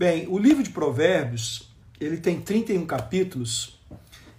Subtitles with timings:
[0.00, 1.68] Bem, o livro de Provérbios,
[2.00, 3.78] ele tem 31 capítulos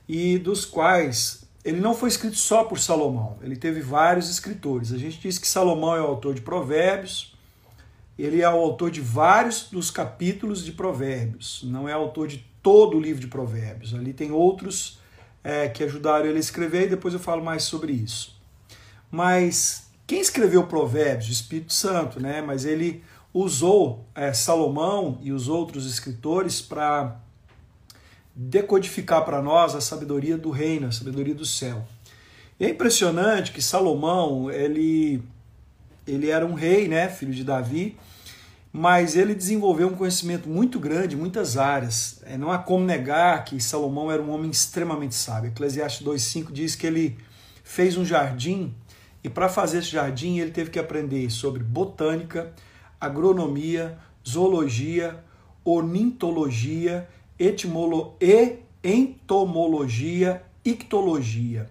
[0.10, 4.92] e dos quais ele não foi escrito só por Salomão, ele teve vários escritores.
[4.92, 7.38] A gente diz que Salomão é o autor de Provérbios,
[8.18, 12.98] ele é o autor de vários dos capítulos de Provérbios, não é autor de todo
[12.98, 13.94] o livro de Provérbios.
[13.94, 15.00] Ali tem outros
[15.44, 18.36] é, que ajudaram ele a escrever e depois eu falo mais sobre isso.
[19.12, 21.30] Mas quem escreveu Provérbios?
[21.30, 22.42] O Espírito Santo, né?
[22.42, 27.20] Mas ele usou é, Salomão e os outros escritores para
[28.36, 31.86] decodificar para nós a sabedoria do reino, a sabedoria do céu.
[32.60, 35.24] E é impressionante que Salomão, ele,
[36.06, 37.98] ele era um rei, né, filho de Davi,
[38.72, 42.22] mas ele desenvolveu um conhecimento muito grande em muitas áreas.
[42.26, 45.50] É, não há como negar que Salomão era um homem extremamente sábio.
[45.50, 47.18] Eclesiastes 2,5 diz que ele
[47.64, 48.74] fez um jardim
[49.24, 52.52] e para fazer esse jardim ele teve que aprender sobre botânica,
[53.02, 53.98] agronomia,
[54.28, 55.24] zoologia,
[55.66, 57.10] ornitologia,
[57.40, 61.68] etimolo, e entomologia, ictologia.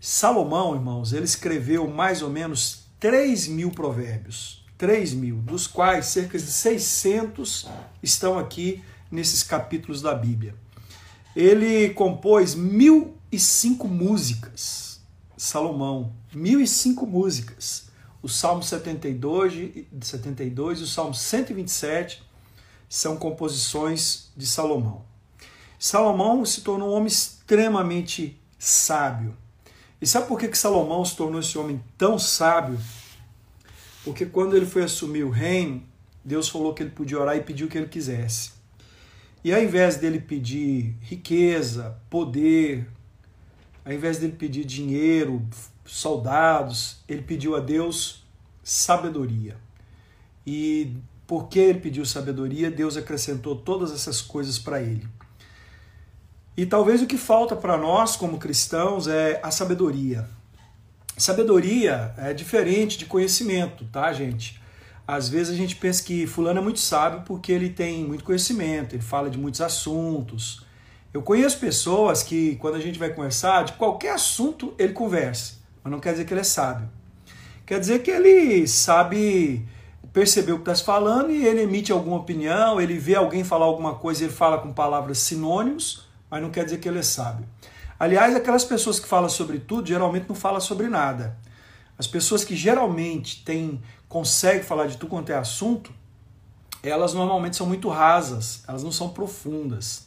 [0.00, 6.38] Salomão, irmãos, ele escreveu mais ou menos 3 mil provérbios, 3 mil, dos quais cerca
[6.38, 7.68] de 600
[8.02, 10.54] estão aqui nesses capítulos da Bíblia.
[11.34, 15.00] Ele compôs 1005 músicas,
[15.36, 17.84] Salomão, 1005 músicas
[18.24, 22.22] o Salmo 72, 72 e o Salmo 127
[22.88, 25.04] são composições de Salomão.
[25.78, 29.36] Salomão se tornou um homem extremamente sábio.
[30.00, 32.80] E sabe por que, que Salomão se tornou esse homem tão sábio?
[34.02, 35.82] Porque quando ele foi assumir o reino,
[36.24, 38.52] Deus falou que ele podia orar e pediu o que ele quisesse.
[39.44, 42.88] E ao invés dele pedir riqueza, poder,
[43.84, 45.46] ao invés dele pedir dinheiro,
[45.84, 48.24] soldados, ele pediu a Deus
[48.62, 49.56] sabedoria.
[50.46, 55.06] E porque ele pediu sabedoria, Deus acrescentou todas essas coisas para ele.
[56.56, 60.28] E talvez o que falta para nós como cristãos é a sabedoria.
[61.16, 64.60] Sabedoria é diferente de conhecimento, tá, gente?
[65.06, 68.94] Às vezes a gente pensa que fulano é muito sábio porque ele tem muito conhecimento,
[68.94, 70.63] ele fala de muitos assuntos.
[71.14, 75.92] Eu conheço pessoas que, quando a gente vai conversar, de qualquer assunto ele conversa mas
[75.92, 76.88] não quer dizer que ele é sábio.
[77.66, 79.68] Quer dizer que ele sabe
[80.14, 83.66] perceber o que está se falando e ele emite alguma opinião, ele vê alguém falar
[83.66, 87.02] alguma coisa e ele fala com palavras sinônimos, mas não quer dizer que ele é
[87.02, 87.46] sábio.
[87.98, 91.36] Aliás, aquelas pessoas que falam sobre tudo geralmente não falam sobre nada.
[91.98, 95.92] As pessoas que geralmente têm, conseguem falar de tudo quanto é assunto,
[96.82, 100.03] elas normalmente são muito rasas, elas não são profundas.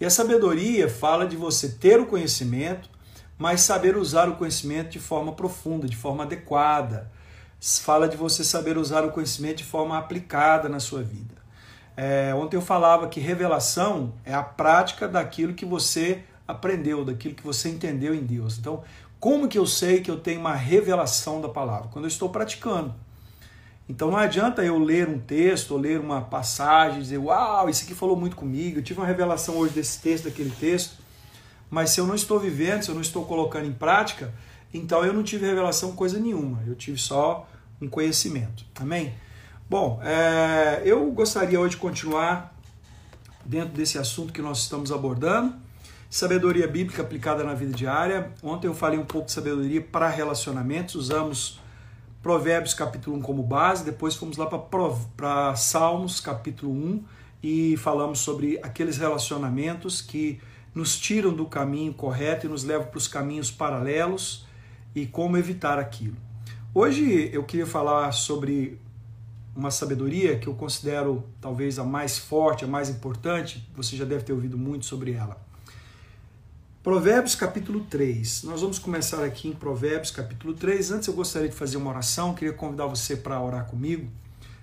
[0.00, 2.88] E a sabedoria fala de você ter o conhecimento,
[3.36, 7.12] mas saber usar o conhecimento de forma profunda, de forma adequada.
[7.60, 11.34] Fala de você saber usar o conhecimento de forma aplicada na sua vida.
[11.94, 17.44] É, ontem eu falava que revelação é a prática daquilo que você aprendeu, daquilo que
[17.44, 18.58] você entendeu em Deus.
[18.58, 18.82] Então,
[19.18, 21.90] como que eu sei que eu tenho uma revelação da palavra?
[21.92, 22.94] Quando eu estou praticando.
[23.90, 27.82] Então não adianta eu ler um texto ou ler uma passagem e dizer, uau, isso
[27.82, 30.94] aqui falou muito comigo, eu tive uma revelação hoje desse texto, daquele texto.
[31.68, 34.32] Mas se eu não estou vivendo, se eu não estou colocando em prática,
[34.72, 36.62] então eu não tive revelação coisa nenhuma.
[36.68, 37.48] Eu tive só
[37.82, 38.64] um conhecimento.
[38.76, 39.12] Amém?
[39.68, 42.54] Bom, é, eu gostaria hoje de continuar
[43.44, 45.52] dentro desse assunto que nós estamos abordando.
[46.08, 48.30] Sabedoria bíblica aplicada na vida diária.
[48.40, 51.58] Ontem eu falei um pouco de sabedoria para relacionamentos, usamos
[52.22, 57.04] Provérbios capítulo 1 como base, depois fomos lá para Salmos capítulo 1
[57.42, 60.38] e falamos sobre aqueles relacionamentos que
[60.74, 64.46] nos tiram do caminho correto e nos levam para os caminhos paralelos
[64.94, 66.16] e como evitar aquilo.
[66.74, 68.78] Hoje eu queria falar sobre
[69.56, 74.24] uma sabedoria que eu considero talvez a mais forte, a mais importante, você já deve
[74.24, 75.40] ter ouvido muito sobre ela.
[76.82, 78.44] Provérbios capítulo 3.
[78.44, 80.92] Nós vamos começar aqui em Provérbios capítulo 3.
[80.92, 84.10] Antes eu gostaria de fazer uma oração, queria convidar você para orar comigo.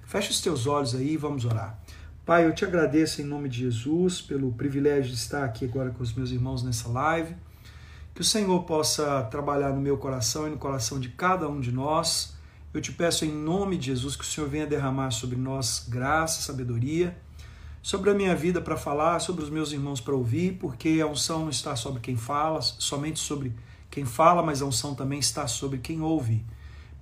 [0.03, 1.79] Feche os teus olhos aí e vamos orar.
[2.25, 6.01] Pai, eu te agradeço em nome de Jesus pelo privilégio de estar aqui agora com
[6.01, 7.35] os meus irmãos nessa live.
[8.15, 11.71] Que o Senhor possa trabalhar no meu coração e no coração de cada um de
[11.71, 12.33] nós.
[12.73, 16.41] Eu te peço em nome de Jesus que o Senhor venha derramar sobre nós graça,
[16.41, 17.15] sabedoria,
[17.87, 21.43] sobre a minha vida para falar, sobre os meus irmãos para ouvir, porque a unção
[21.43, 23.53] não está sobre quem fala, somente sobre
[23.89, 26.43] quem fala, mas a unção também está sobre quem ouve.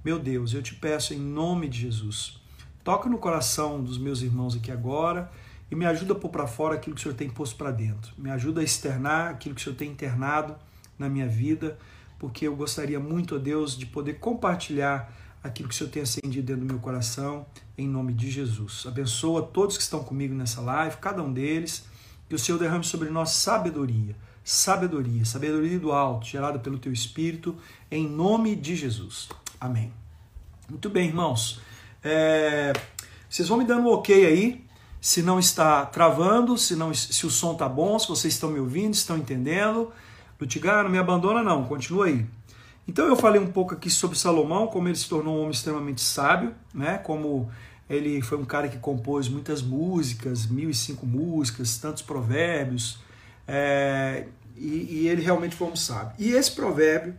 [0.04, 2.40] Meu Deus, eu te peço em nome de Jesus
[2.86, 5.32] Toca no coração dos meus irmãos aqui agora
[5.72, 8.14] e me ajuda a pôr para fora aquilo que o Senhor tem posto para dentro.
[8.16, 10.56] Me ajuda a externar aquilo que o Senhor tem internado
[11.00, 11.80] na minha vida,
[12.20, 15.12] porque eu gostaria muito, ó Deus, de poder compartilhar
[15.46, 17.46] aquilo que o Senhor tem acendido dentro do meu coração,
[17.78, 18.84] em nome de Jesus.
[18.88, 21.86] Abençoa todos que estão comigo nessa live, cada um deles,
[22.28, 27.56] que o Senhor derrame sobre nós sabedoria, sabedoria, sabedoria do alto, gerada pelo teu Espírito,
[27.92, 29.30] em nome de Jesus.
[29.62, 29.94] Amém.
[30.68, 31.62] Muito bem, irmãos.
[32.04, 32.74] É...
[33.30, 34.66] Vocês vão me dando um ok aí,
[35.00, 38.60] se não está travando, se, não, se o som está bom, se vocês estão me
[38.60, 39.92] ouvindo, estão entendendo.
[40.42, 42.26] Lutigar, não me abandona não, continua aí.
[42.88, 46.02] Então eu falei um pouco aqui sobre Salomão, como ele se tornou um homem extremamente
[46.02, 46.98] sábio, né?
[47.00, 47.50] Como
[47.90, 53.00] ele foi um cara que compôs muitas músicas, mil e cinco músicas, tantos provérbios,
[53.48, 56.14] é, e, e, ele realmente foi um sábio.
[56.18, 57.16] E esse provérbio,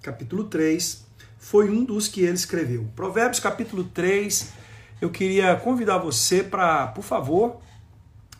[0.00, 1.04] capítulo 3,
[1.38, 2.88] foi um dos que ele escreveu.
[2.94, 4.52] Provérbios, capítulo 3,
[5.00, 7.60] eu queria convidar você para, por favor.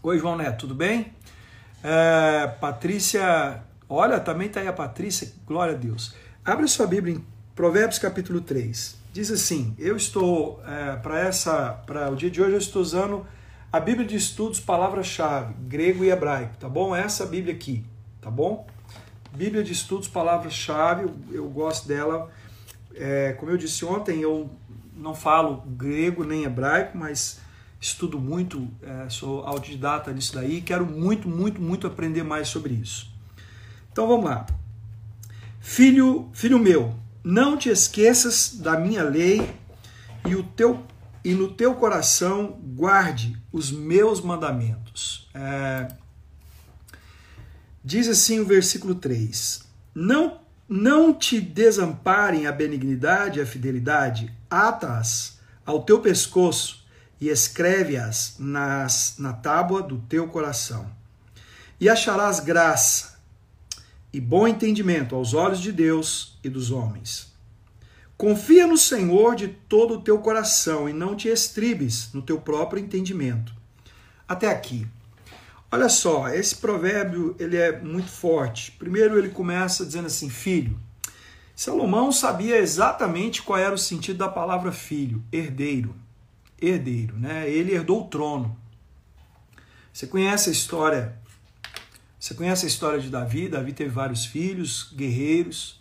[0.02, 1.12] Oi, João Neto, tudo bem?
[1.82, 6.14] É, Patrícia, olha, também está aí a Patrícia, glória a Deus.
[6.46, 7.24] Abre sua Bíblia em
[7.54, 8.98] Provérbios capítulo 3.
[9.14, 13.26] Diz assim: Eu estou, é, para essa para o dia de hoje, eu estou usando
[13.72, 16.94] a Bíblia de Estudos, palavra-chave, grego e hebraico, tá bom?
[16.94, 17.82] Essa Bíblia aqui,
[18.20, 18.66] tá bom?
[19.32, 22.30] Bíblia de Estudos, palavra-chave, eu, gosto dela.
[22.94, 24.50] É, como eu disse ontem, eu
[24.94, 27.40] não falo grego nem hebraico, mas
[27.80, 33.10] estudo muito, é, sou autodidata nisso daí, quero muito, muito, muito aprender mais sobre isso.
[33.90, 34.44] Então vamos lá.
[35.66, 36.94] Filho, filho meu,
[37.24, 39.50] não te esqueças da minha lei
[40.28, 40.86] e, o teu,
[41.24, 45.26] e no teu coração guarde os meus mandamentos.
[45.32, 45.88] É,
[47.82, 49.64] diz assim o versículo 3:
[49.94, 50.38] Não,
[50.68, 56.84] não te desamparem a benignidade e a fidelidade, ata-as ao teu pescoço
[57.18, 60.86] e escreve-as na tábua do teu coração.
[61.80, 63.13] E acharás graça
[64.14, 67.34] e bom entendimento aos olhos de Deus e dos homens.
[68.16, 72.80] Confia no Senhor de todo o teu coração e não te estribes no teu próprio
[72.80, 73.52] entendimento.
[74.28, 74.86] Até aqui.
[75.68, 78.70] Olha só, esse provérbio ele é muito forte.
[78.70, 80.78] Primeiro ele começa dizendo assim: filho.
[81.56, 85.92] Salomão sabia exatamente qual era o sentido da palavra filho, herdeiro.
[86.62, 87.50] Herdeiro, né?
[87.50, 88.56] Ele herdou o trono.
[89.92, 91.18] Você conhece a história
[92.24, 93.50] você conhece a história de Davi?
[93.50, 95.78] Davi teve vários filhos, guerreiros,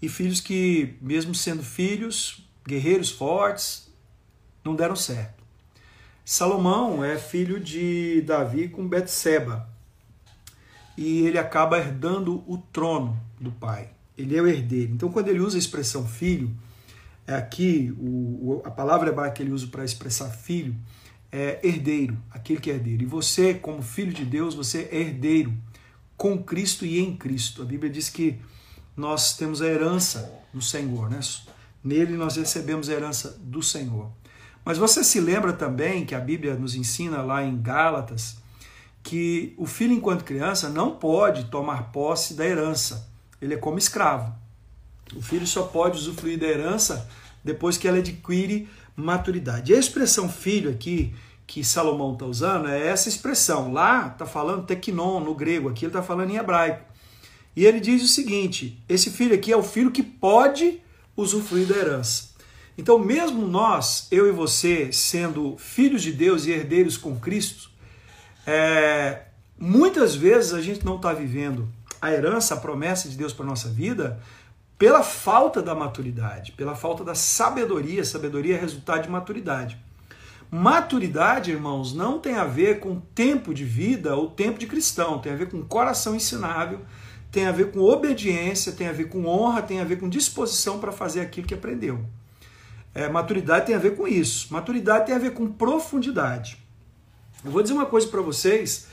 [0.00, 3.92] e filhos que, mesmo sendo filhos, guerreiros fortes,
[4.64, 5.42] não deram certo.
[6.24, 9.68] Salomão é filho de Davi com Betseba,
[10.96, 13.90] e ele acaba herdando o trono do pai.
[14.16, 14.92] Ele é o herdeiro.
[14.92, 16.56] Então, quando ele usa a expressão filho,
[17.26, 20.76] é aqui o, a palavra hebraica que ele usa para expressar filho
[21.36, 23.02] é herdeiro, aquele que é herdeiro.
[23.02, 25.52] E você, como filho de Deus, você é herdeiro
[26.16, 27.60] com Cristo e em Cristo.
[27.60, 28.38] A Bíblia diz que
[28.96, 31.20] nós temos a herança no Senhor, né?
[31.84, 34.10] Nele nós recebemos a herança do Senhor.
[34.64, 38.38] Mas você se lembra também que a Bíblia nos ensina lá em Gálatas
[39.02, 43.08] que o filho, enquanto criança, não pode tomar posse da herança.
[43.40, 44.34] Ele é como escravo.
[45.14, 47.08] O filho só pode usufruir da herança
[47.44, 49.70] depois que ela adquire maturidade.
[49.70, 51.14] E a expressão filho aqui,
[51.46, 53.72] que Salomão está usando, é essa expressão.
[53.72, 56.84] Lá está falando teknon no grego, aqui ele está falando em hebraico.
[57.54, 60.80] E ele diz o seguinte: esse filho aqui é o filho que pode
[61.16, 62.36] usufruir da herança.
[62.76, 67.70] Então, mesmo nós, eu e você, sendo filhos de Deus e herdeiros com Cristo,
[68.46, 69.22] é,
[69.58, 71.68] muitas vezes a gente não está vivendo
[72.02, 74.20] a herança, a promessa de Deus para nossa vida,
[74.78, 78.04] pela falta da maturidade, pela falta da sabedoria.
[78.04, 79.78] Sabedoria é resultado de maturidade.
[80.50, 85.32] Maturidade, irmãos, não tem a ver com tempo de vida ou tempo de cristão, tem
[85.32, 86.80] a ver com coração ensinável,
[87.30, 90.78] tem a ver com obediência, tem a ver com honra, tem a ver com disposição
[90.78, 92.04] para fazer aquilo que aprendeu.
[92.94, 94.52] É, maturidade tem a ver com isso.
[94.52, 96.58] Maturidade tem a ver com profundidade.
[97.44, 98.86] Eu vou dizer uma coisa para vocês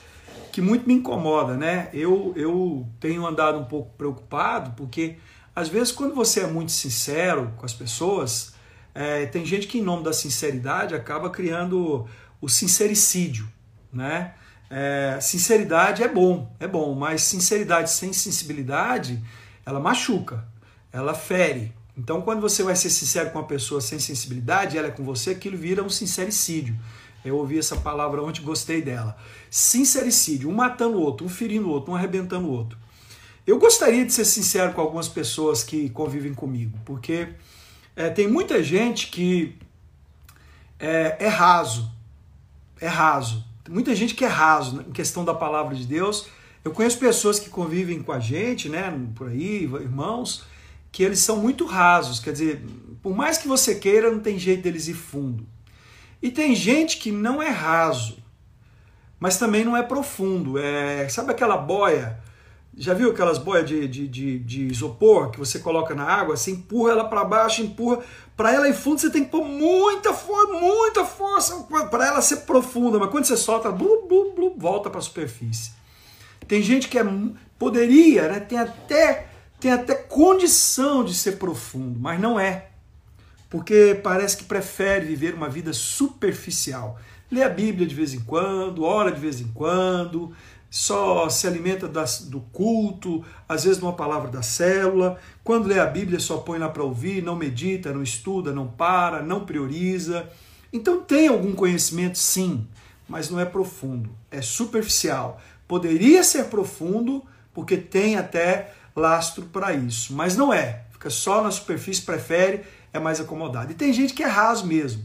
[0.51, 1.89] que muito me incomoda, né?
[1.93, 5.17] Eu, eu tenho andado um pouco preocupado porque
[5.55, 8.52] às vezes, quando você é muito sincero com as pessoas,
[8.93, 12.07] é, tem gente que, em nome da sinceridade, acaba criando
[12.39, 13.47] o sincericídio,
[13.91, 14.33] né?
[14.69, 19.23] É, sinceridade é bom, é bom, mas sinceridade sem sensibilidade,
[19.65, 20.47] ela machuca,
[20.91, 21.73] ela fere.
[21.95, 25.31] Então, quando você vai ser sincero com uma pessoa sem sensibilidade, ela é com você,
[25.31, 26.75] aquilo vira um sincericídio.
[27.23, 29.15] Eu ouvi essa palavra ontem, gostei dela.
[29.49, 32.77] Sincericídio, um matando o outro, um ferindo o outro, um arrebentando o outro.
[33.45, 37.29] Eu gostaria de ser sincero com algumas pessoas que convivem comigo, porque
[37.95, 39.55] é, tem muita gente que
[40.79, 41.91] é, é, raso,
[42.79, 43.43] é raso.
[43.63, 46.27] Tem muita gente que é raso em questão da palavra de Deus.
[46.63, 50.43] Eu conheço pessoas que convivem com a gente, né, por aí, irmãos,
[50.91, 52.65] que eles são muito rasos, quer dizer,
[53.01, 55.45] por mais que você queira, não tem jeito deles ir fundo.
[56.21, 58.17] E tem gente que não é raso,
[59.19, 60.57] mas também não é profundo.
[60.57, 62.22] É, sabe aquela boia?
[62.75, 66.35] Já viu aquelas boias de, de, de, de isopor que você coloca na água?
[66.35, 67.99] Você empurra ela para baixo, empurra.
[68.35, 72.37] Para ela ir fundo, você tem que pôr muita força, muita força para ela ser
[72.37, 72.97] profunda.
[72.97, 75.71] Mas quando você solta, blu, blu, blu, volta para a superfície.
[76.47, 77.05] Tem gente que é,
[77.59, 79.27] poderia, né, tem, até,
[79.59, 82.69] tem até condição de ser profundo, mas não é.
[83.49, 86.99] Porque parece que prefere viver uma vida superficial.
[87.31, 90.33] Lê a Bíblia de vez em quando, ora de vez em quando,
[90.73, 95.19] só se alimenta das, do culto, às vezes de uma palavra da célula.
[95.43, 99.21] Quando lê a Bíblia, só põe lá para ouvir, não medita, não estuda, não para,
[99.21, 100.27] não prioriza.
[100.73, 102.67] Então tem algum conhecimento, sim,
[103.07, 105.39] mas não é profundo, é superficial.
[105.67, 110.85] Poderia ser profundo, porque tem até lastro para isso, mas não é.
[110.91, 113.71] Fica só na superfície, prefere, é mais acomodado.
[113.71, 115.03] E tem gente que é raso mesmo.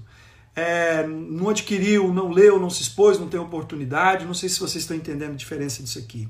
[0.59, 4.27] É, não adquiriu, não leu, não se expôs, não tem oportunidade.
[4.27, 6.29] Não sei se vocês estão entendendo a diferença disso aqui.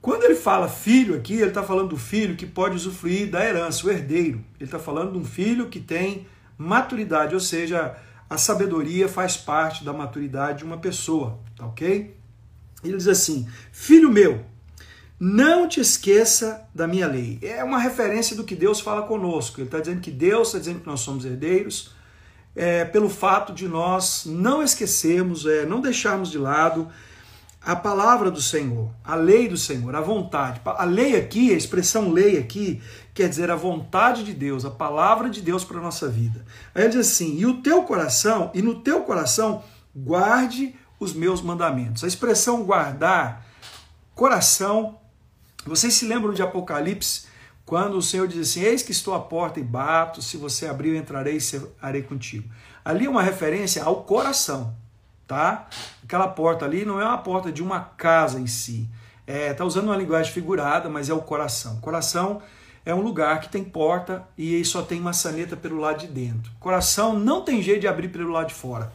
[0.00, 3.84] Quando ele fala filho aqui, ele está falando do filho que pode usufruir da herança,
[3.86, 4.44] o herdeiro.
[4.60, 7.96] Ele está falando de um filho que tem maturidade, ou seja,
[8.30, 12.16] a sabedoria faz parte da maturidade de uma pessoa, tá ok?
[12.84, 14.44] Ele diz assim: Filho meu,
[15.18, 17.38] não te esqueça da minha lei.
[17.42, 19.60] É uma referência do que Deus fala conosco.
[19.60, 21.92] Ele está dizendo que Deus está dizendo que nós somos herdeiros,
[22.54, 26.88] é, pelo fato de nós não esquecermos, é, não deixarmos de lado
[27.64, 30.60] a palavra do Senhor, a lei do Senhor, a vontade.
[30.64, 32.82] A lei aqui, a expressão lei aqui,
[33.14, 36.44] quer dizer a vontade de Deus, a palavra de Deus para a nossa vida.
[36.74, 39.62] Aí ele diz assim: e o teu coração, e no teu coração
[39.94, 42.02] guarde os meus mandamentos.
[42.02, 43.46] A expressão guardar,
[44.14, 44.98] coração,
[45.64, 47.26] vocês se lembram de Apocalipse,
[47.72, 50.90] quando o Senhor diz assim: Eis que estou à porta e bato, se você abrir,
[50.90, 52.46] eu entrarei e serei contigo.
[52.84, 54.76] Ali é uma referência ao coração,
[55.26, 55.68] tá?
[56.04, 58.86] Aquela porta ali não é uma porta de uma casa em si.
[59.26, 61.80] É, tá usando uma linguagem figurada, mas é o coração.
[61.80, 62.42] Coração
[62.84, 66.52] é um lugar que tem porta e só tem maçaneta pelo lado de dentro.
[66.60, 68.92] Coração não tem jeito de abrir pelo lado de fora.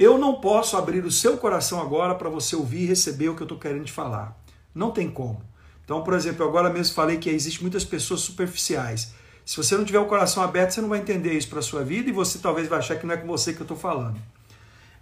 [0.00, 3.42] Eu não posso abrir o seu coração agora para você ouvir e receber o que
[3.42, 4.36] eu estou querendo te falar.
[4.74, 5.40] Não tem como.
[5.86, 9.14] Então, por exemplo, agora mesmo falei que existem muitas pessoas superficiais.
[9.44, 12.10] Se você não tiver o coração aberto, você não vai entender isso para sua vida
[12.10, 14.20] e você talvez vai achar que não é com você que eu estou falando.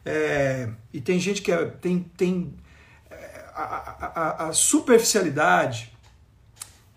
[0.05, 2.55] É, e tem gente que é, tem, tem
[3.11, 5.91] é, a, a, a, superficialidade,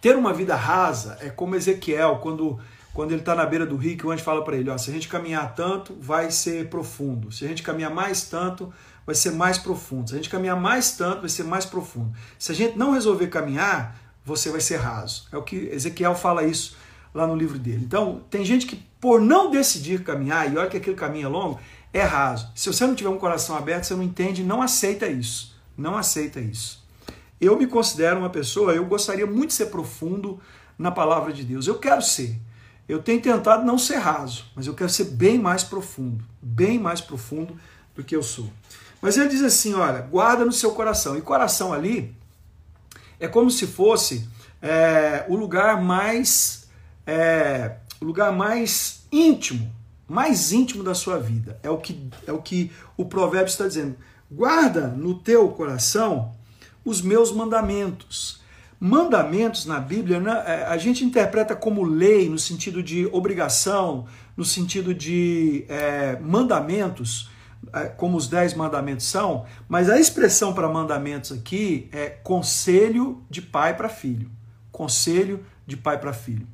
[0.02, 2.60] ter uma vida rasa, é como Ezequiel, quando
[2.94, 4.90] quando ele está na beira do rio, que o anjo fala para ele: ó, se
[4.90, 7.32] a gente caminhar tanto, vai ser profundo.
[7.32, 8.74] Se a gente caminhar mais tanto,
[9.08, 10.10] vai ser mais profundo.
[10.10, 12.12] Se a gente caminhar mais tanto, vai ser mais profundo.
[12.38, 15.30] Se a gente não resolver caminhar, você vai ser raso.
[15.32, 16.76] É o que Ezequiel fala isso
[17.14, 17.86] lá no livro dele.
[17.86, 21.58] Então, tem gente que, por não decidir caminhar, e olha que aquele caminho é longo,
[21.94, 22.52] é raso.
[22.54, 25.56] Se você não tiver um coração aberto, você não entende, não aceita isso.
[25.78, 26.86] Não aceita isso.
[27.40, 30.42] Eu me considero uma pessoa, eu gostaria muito de ser profundo
[30.78, 31.66] na palavra de Deus.
[31.66, 32.38] Eu quero ser.
[32.90, 37.00] Eu tenho tentado não ser raso, mas eu quero ser bem mais profundo, bem mais
[37.00, 37.58] profundo
[37.96, 38.50] do que eu sou.
[39.02, 41.18] Mas ele diz assim: olha, guarda no seu coração.
[41.18, 42.16] E coração ali
[43.20, 44.28] é como se fosse
[44.62, 46.68] é, o lugar mais
[47.06, 49.72] é, o lugar mais íntimo,
[50.08, 51.60] mais íntimo da sua vida.
[51.64, 53.96] É o que é o que o provérbio está dizendo.
[54.30, 56.36] Guarda no teu coração
[56.84, 58.42] os meus mandamentos.
[58.80, 64.46] Mandamentos na Bíblia, né, é, a gente interpreta como lei, no sentido de obrigação, no
[64.46, 67.32] sentido de é, mandamentos,
[67.98, 73.76] como os dez mandamentos são, mas a expressão para mandamentos aqui é conselho de pai
[73.76, 74.30] para filho.
[74.72, 76.48] Conselho de pai para filho.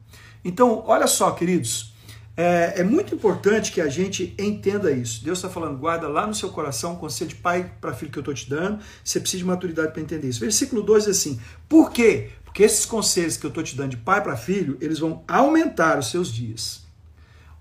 [0.44, 1.94] Então, olha só, queridos,
[2.36, 5.24] é, é, muito importante que a gente entenda isso.
[5.24, 8.18] Deus está falando, guarda lá no seu coração o conselho de pai para filho que
[8.18, 8.80] eu estou te dando.
[9.04, 10.40] Você precisa de maturidade para entender isso.
[10.40, 11.40] Versículo 2 diz assim:
[11.70, 12.32] Por quê?
[12.44, 16.00] Porque esses conselhos que eu estou te dando de pai para filho, eles vão aumentar
[16.00, 16.84] os seus dias.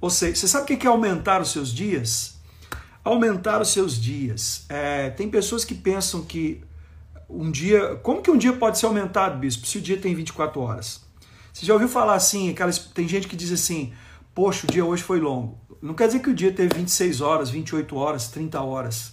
[0.01, 2.41] Ou seja, você sabe o que é aumentar os seus dias?
[3.05, 4.65] Aumentar os seus dias.
[4.69, 6.63] É, tem pessoas que pensam que
[7.29, 7.97] um dia.
[7.97, 11.03] Como que um dia pode ser aumentado, bispo, se o dia tem 24 horas?
[11.53, 12.51] Você já ouviu falar assim?
[12.51, 13.93] Aquelas, tem gente que diz assim
[14.35, 15.59] poxa, o dia hoje foi longo.
[15.81, 19.13] Não quer dizer que o dia teve 26 horas, 28 horas, 30 horas.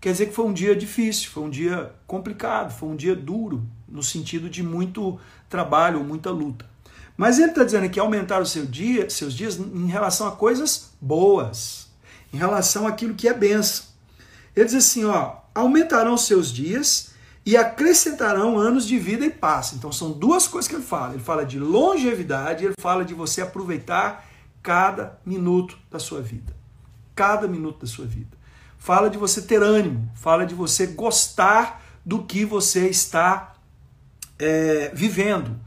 [0.00, 3.66] Quer dizer que foi um dia difícil, foi um dia complicado, foi um dia duro,
[3.88, 5.18] no sentido de muito
[5.48, 6.64] trabalho, muita luta.
[7.16, 10.92] Mas ele está dizendo que aumentar o seu dia, seus dias em relação a coisas
[11.00, 11.85] boas,
[12.36, 13.86] em relação àquilo que é benção.
[14.54, 17.12] Ele diz assim, ó, aumentarão seus dias
[17.46, 19.72] e acrescentarão anos de vida e paz.
[19.72, 21.14] Então são duas coisas que ele fala.
[21.14, 24.28] Ele fala de longevidade, ele fala de você aproveitar
[24.62, 26.54] cada minuto da sua vida.
[27.14, 28.36] Cada minuto da sua vida.
[28.76, 33.54] Fala de você ter ânimo, fala de você gostar do que você está
[34.38, 35.58] é, vivendo.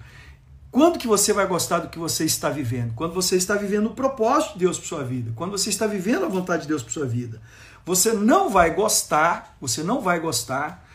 [0.71, 2.93] Quando que você vai gostar do que você está vivendo?
[2.93, 6.25] Quando você está vivendo o propósito de Deus para sua vida, quando você está vivendo
[6.25, 7.41] a vontade de Deus para sua vida.
[7.85, 10.87] Você não vai gostar, você não vai gostar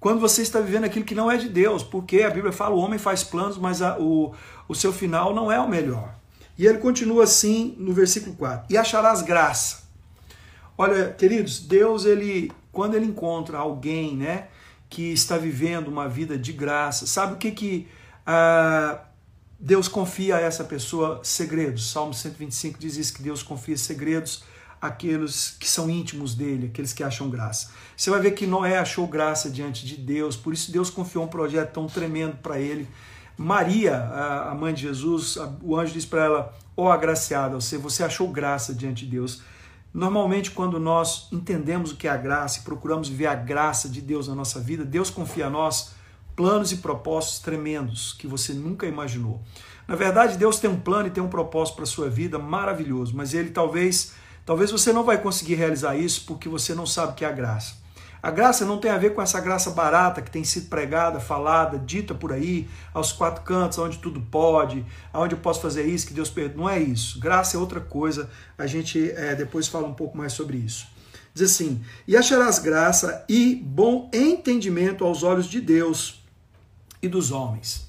[0.00, 2.78] quando você está vivendo aquilo que não é de Deus, porque a Bíblia fala: o
[2.78, 4.34] homem faz planos, mas a, o,
[4.66, 6.14] o seu final não é o melhor.
[6.58, 9.84] E ele continua assim no versículo 4: E acharás graça.
[10.76, 14.48] Olha, queridos, Deus, ele, quando ele encontra alguém, né,
[14.88, 17.88] que está vivendo uma vida de graça, sabe o que que
[18.26, 18.98] ah,
[19.62, 21.20] Deus confia a essa pessoa?
[21.22, 21.90] Segredos.
[21.90, 24.42] Salmo 125 diz isso, que Deus confia segredos
[24.80, 27.70] àqueles que são íntimos dele, aqueles que acham graça.
[27.94, 31.28] Você vai ver que Noé achou graça diante de Deus, por isso Deus confiou um
[31.28, 32.88] projeto tão tremendo para ele.
[33.36, 33.96] Maria,
[34.50, 38.28] a mãe de Jesus, o anjo diz para ela: Ó oh, agraciada, você, você achou
[38.28, 39.42] graça diante de Deus.
[39.92, 44.00] Normalmente, quando nós entendemos o que é a graça e procuramos viver a graça de
[44.00, 45.90] Deus na nossa vida, Deus confia a nós
[46.40, 49.42] planos e propósitos tremendos que você nunca imaginou.
[49.86, 53.14] Na verdade, Deus tem um plano e tem um propósito para a sua vida maravilhoso,
[53.14, 54.14] mas ele talvez,
[54.46, 57.32] talvez você não vai conseguir realizar isso porque você não sabe o que é a
[57.32, 57.74] graça.
[58.22, 61.78] A graça não tem a ver com essa graça barata que tem sido pregada, falada,
[61.78, 64.82] dita por aí, aos quatro cantos, onde tudo pode,
[65.12, 66.56] aonde eu posso fazer isso, que Deus perdoa.
[66.56, 67.20] Não é isso.
[67.20, 68.30] Graça é outra coisa.
[68.56, 70.86] A gente é, depois fala um pouco mais sobre isso.
[71.34, 76.19] Diz assim: E acharás graça e bom entendimento aos olhos de Deus
[77.02, 77.88] e dos homens.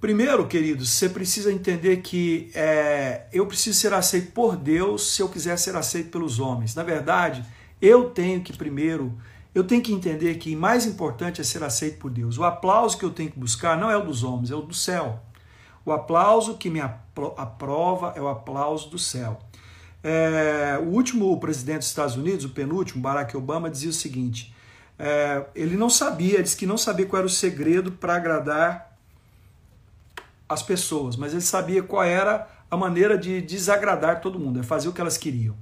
[0.00, 5.28] Primeiro, queridos, você precisa entender que é, eu preciso ser aceito por Deus se eu
[5.28, 6.74] quiser ser aceito pelos homens.
[6.74, 7.44] Na verdade,
[7.82, 9.16] eu tenho que primeiro
[9.54, 12.38] eu tenho que entender que mais importante é ser aceito por Deus.
[12.38, 14.74] O aplauso que eu tenho que buscar não é o dos homens, é o do
[14.74, 15.20] céu.
[15.84, 19.38] O aplauso que me aprova é o aplauso do céu.
[20.04, 24.54] É, o último presidente dos Estados Unidos, o penúltimo, Barack Obama, dizia o seguinte:
[24.98, 28.96] é, ele não sabia, disse que não sabia qual era o segredo para agradar
[30.48, 34.88] as pessoas, mas ele sabia qual era a maneira de desagradar todo mundo, é fazer
[34.88, 35.54] o que elas queriam.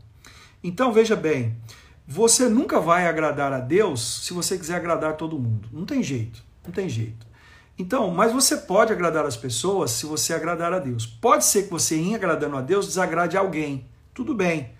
[0.63, 1.57] Então veja bem,
[2.07, 5.69] você nunca vai agradar a Deus se você quiser agradar todo mundo.
[5.73, 7.27] Não tem jeito, não tem jeito.
[7.79, 11.05] Então, mas você pode agradar as pessoas se você agradar a Deus.
[11.05, 13.87] Pode ser que você, em agradando a Deus, desagrade alguém.
[14.15, 14.71] Tudo bem,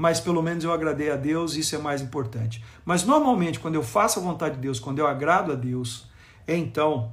[0.00, 2.64] mas pelo menos eu agradei a Deus, isso é mais importante.
[2.86, 6.08] Mas normalmente, quando eu faço a vontade de Deus, quando eu agrado a Deus,
[6.48, 7.12] então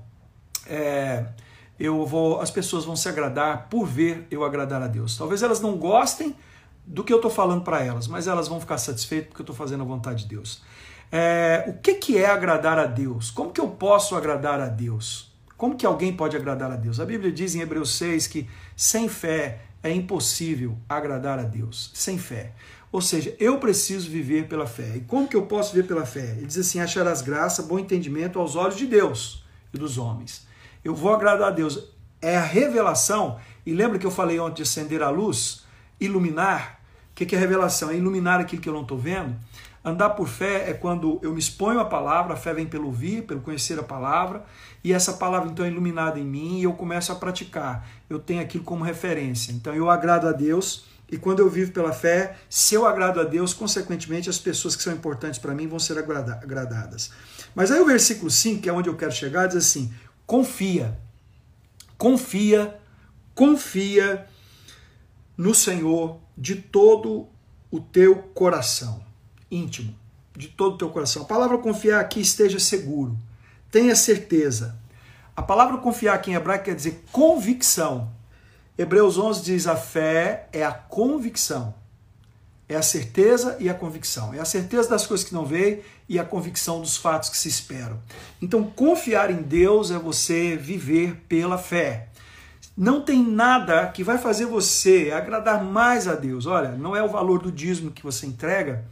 [0.66, 1.26] é,
[1.78, 5.18] eu vou, as pessoas vão se agradar por ver eu agradar a Deus.
[5.18, 6.34] Talvez elas não gostem
[6.86, 9.56] do que eu estou falando para elas, mas elas vão ficar satisfeitas porque eu estou
[9.56, 10.64] fazendo a vontade de Deus.
[11.12, 13.30] É, o que, que é agradar a Deus?
[13.30, 15.30] Como que eu posso agradar a Deus?
[15.58, 17.02] Como que alguém pode agradar a Deus?
[17.02, 21.92] A Bíblia diz em Hebreus 6 que sem fé é impossível agradar a Deus.
[21.94, 22.54] Sem fé.
[22.92, 24.96] Ou seja, eu preciso viver pela fé.
[24.96, 26.36] E como que eu posso viver pela fé?
[26.38, 30.48] Ele diz assim: acharás graça, bom entendimento aos olhos de Deus e dos homens.
[30.84, 31.90] Eu vou agradar a Deus.
[32.22, 33.40] É a revelação.
[33.66, 35.66] E lembra que eu falei ontem de acender a luz,
[36.00, 36.78] iluminar
[37.22, 37.90] o que é revelação?
[37.90, 39.36] É iluminar aquilo que eu não estou vendo.
[39.84, 43.24] Andar por fé é quando eu me exponho à palavra, a fé vem pelo ouvir,
[43.24, 44.46] pelo conhecer a palavra,
[44.84, 47.88] e essa palavra então é iluminada em mim e eu começo a praticar.
[48.08, 49.52] Eu tenho aquilo como referência.
[49.52, 53.24] Então eu agrado a Deus, e quando eu vivo pela fé, se eu agrado a
[53.24, 57.12] Deus, consequentemente as pessoas que são importantes para mim vão ser agradadas.
[57.56, 59.94] Mas aí o versículo 5, que é onde eu quero chegar, diz assim:
[60.26, 61.00] confia,
[61.98, 62.78] confia,
[63.34, 64.28] confia
[65.38, 67.30] no Senhor de todo
[67.72, 69.02] o teu coração,
[69.50, 69.96] íntimo,
[70.36, 71.22] de todo o teu coração.
[71.22, 73.18] A palavra confiar aqui esteja seguro,
[73.72, 74.78] tenha certeza.
[75.36, 78.12] A palavra confiar aqui em hebraico quer dizer convicção.
[78.78, 81.74] Hebreus 11 diz: a fé é a convicção.
[82.70, 84.34] É a certeza e a convicção.
[84.34, 87.48] É a certeza das coisas que não veem e a convicção dos fatos que se
[87.48, 87.98] esperam.
[88.42, 92.10] Então, confiar em Deus é você viver pela fé.
[92.76, 96.46] Não tem nada que vai fazer você agradar mais a Deus.
[96.46, 98.86] Olha, não é o valor do dízimo que você entrega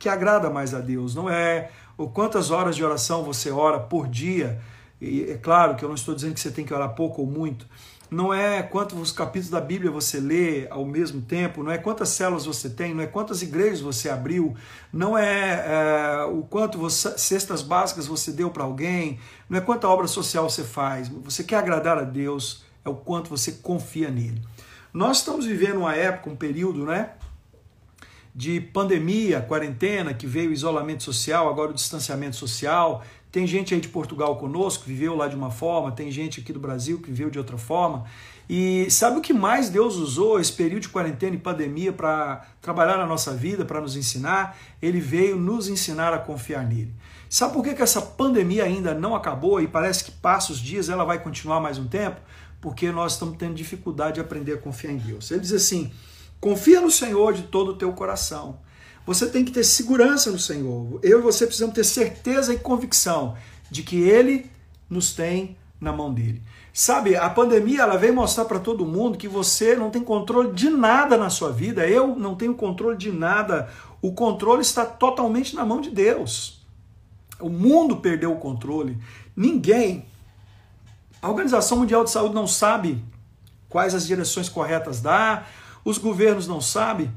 [0.00, 4.08] que agrada mais a Deus, não é o quantas horas de oração você ora por
[4.08, 4.58] dia.
[4.98, 7.26] E é claro que eu não estou dizendo que você tem que orar pouco ou
[7.26, 7.66] muito.
[8.10, 12.44] Não é quantos capítulos da Bíblia você lê ao mesmo tempo, não é quantas células
[12.44, 14.56] você tem, não é quantas igrejas você abriu,
[14.92, 19.86] não é, é o quanto você, cestas básicas você deu para alguém, não é quanta
[19.86, 21.08] obra social você faz.
[21.08, 24.42] Você quer agradar a Deus, é o quanto você confia nele.
[24.92, 27.10] Nós estamos vivendo uma época, um período, né?
[28.34, 33.80] De pandemia, quarentena, que veio o isolamento social, agora o distanciamento social, Tem gente aí
[33.80, 37.10] de Portugal conosco, que viveu lá de uma forma, tem gente aqui do Brasil que
[37.10, 38.04] viveu de outra forma.
[38.48, 42.96] E sabe o que mais Deus usou esse período de quarentena e pandemia para trabalhar
[42.96, 44.58] na nossa vida, para nos ensinar?
[44.82, 46.92] Ele veio nos ensinar a confiar nele.
[47.28, 50.88] Sabe por que, que essa pandemia ainda não acabou e parece que passa os dias,
[50.88, 52.20] ela vai continuar mais um tempo?
[52.60, 55.30] Porque nós estamos tendo dificuldade de aprender a confiar em Deus.
[55.30, 55.92] Ele diz assim:
[56.40, 58.58] confia no Senhor de todo o teu coração.
[59.10, 61.00] Você tem que ter segurança no Senhor.
[61.02, 63.36] Eu e você precisamos ter certeza e convicção
[63.68, 64.48] de que Ele
[64.88, 66.40] nos tem na mão dele.
[66.72, 70.70] Sabe, a pandemia ela veio mostrar para todo mundo que você não tem controle de
[70.70, 71.88] nada na sua vida.
[71.88, 73.68] Eu não tenho controle de nada.
[74.00, 76.64] O controle está totalmente na mão de Deus.
[77.40, 78.96] O mundo perdeu o controle.
[79.34, 80.06] Ninguém.
[81.20, 83.02] A Organização Mundial de Saúde não sabe
[83.68, 85.46] quais as direções corretas dá.
[85.84, 87.10] Os governos não sabem.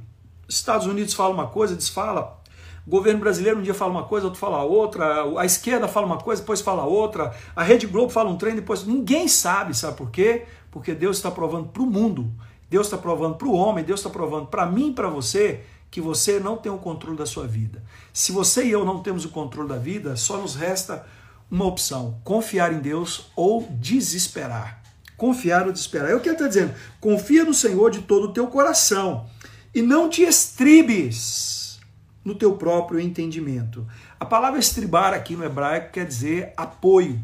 [0.47, 2.41] Estados Unidos fala uma coisa, desfala.
[2.85, 6.17] O governo brasileiro um dia fala uma coisa, outro fala outra, a esquerda fala uma
[6.17, 8.85] coisa, depois fala outra, a Rede Globo fala um trem, depois.
[8.85, 10.45] Ninguém sabe, sabe por quê?
[10.69, 12.29] Porque Deus está provando para o mundo,
[12.69, 16.01] Deus está provando para o homem, Deus está provando para mim e para você que
[16.01, 17.83] você não tem o controle da sua vida.
[18.11, 21.05] Se você e eu não temos o controle da vida, só nos resta
[21.49, 24.81] uma opção: confiar em Deus ou desesperar.
[25.15, 26.09] Confiar ou desesperar.
[26.09, 26.73] É o que ele está dizendo.
[26.99, 29.25] Confia no Senhor de todo o teu coração
[29.73, 31.79] e não te estribes
[32.23, 33.85] no teu próprio entendimento.
[34.19, 37.19] A palavra estribar aqui no hebraico quer dizer apoio.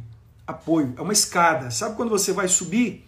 [0.45, 1.71] Apoio, é uma escada.
[1.71, 3.05] Sabe quando você vai subir?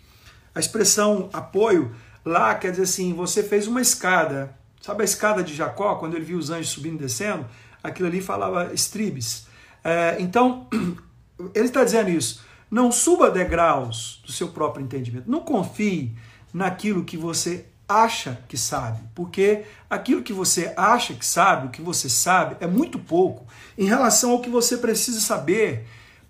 [0.54, 4.56] A expressão apoio lá quer dizer assim, você fez uma escada.
[4.82, 7.45] Sabe a escada de Jacó, quando ele viu os anjos subindo e descendo?
[7.84, 9.47] Aquilo ali falava estribes.
[9.84, 10.67] É, então,
[11.54, 12.43] ele está dizendo isso.
[12.69, 15.30] Não suba degraus do seu próprio entendimento.
[15.30, 16.15] Não confie
[16.54, 21.82] naquilo que você acha que sabe, porque aquilo que você acha que sabe, o que
[21.82, 23.45] você sabe, é muito pouco
[23.77, 25.86] em relação ao que você precisa saber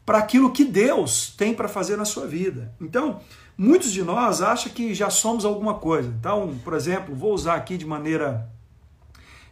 [0.06, 2.74] para aquilo que Deus tem para fazer na sua vida.
[2.82, 3.22] Então,
[3.58, 6.10] muitos de nós acham que já somos alguma coisa.
[6.20, 8.50] Então, por exemplo, vou usar aqui de maneira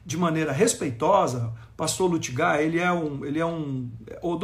[0.06, 3.91] de maneira respeitosa, pastor Lutigar, ele é um, ele é um,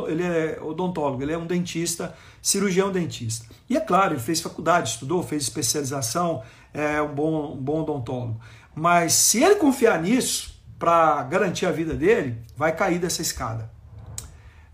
[0.07, 3.47] ele é odontólogo, ele é um dentista, cirurgião dentista.
[3.67, 6.43] E é claro, ele fez faculdade, estudou, fez especialização,
[6.75, 8.39] é um bom, um bom odontólogo.
[8.75, 13.71] Mas se ele confiar nisso para garantir a vida dele, vai cair dessa escada.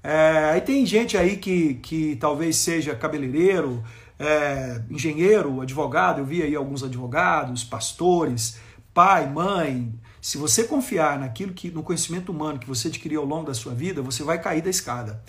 [0.03, 3.83] É, aí tem gente aí que, que talvez seja cabeleireiro,
[4.17, 8.59] é, engenheiro, advogado, eu vi aí alguns advogados, pastores,
[8.93, 9.93] pai, mãe.
[10.19, 13.73] Se você confiar naquilo que, no conhecimento humano que você adquiriu ao longo da sua
[13.73, 15.23] vida, você vai cair da escada.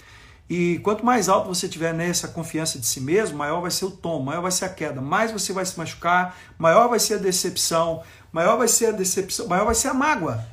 [0.55, 3.91] E quanto mais alto você tiver nessa confiança de si mesmo, maior vai ser o
[3.91, 7.17] tom, maior vai ser a queda, mais você vai se machucar, maior vai ser a
[7.17, 10.45] decepção, maior vai ser a decepção, maior vai ser a mágoa.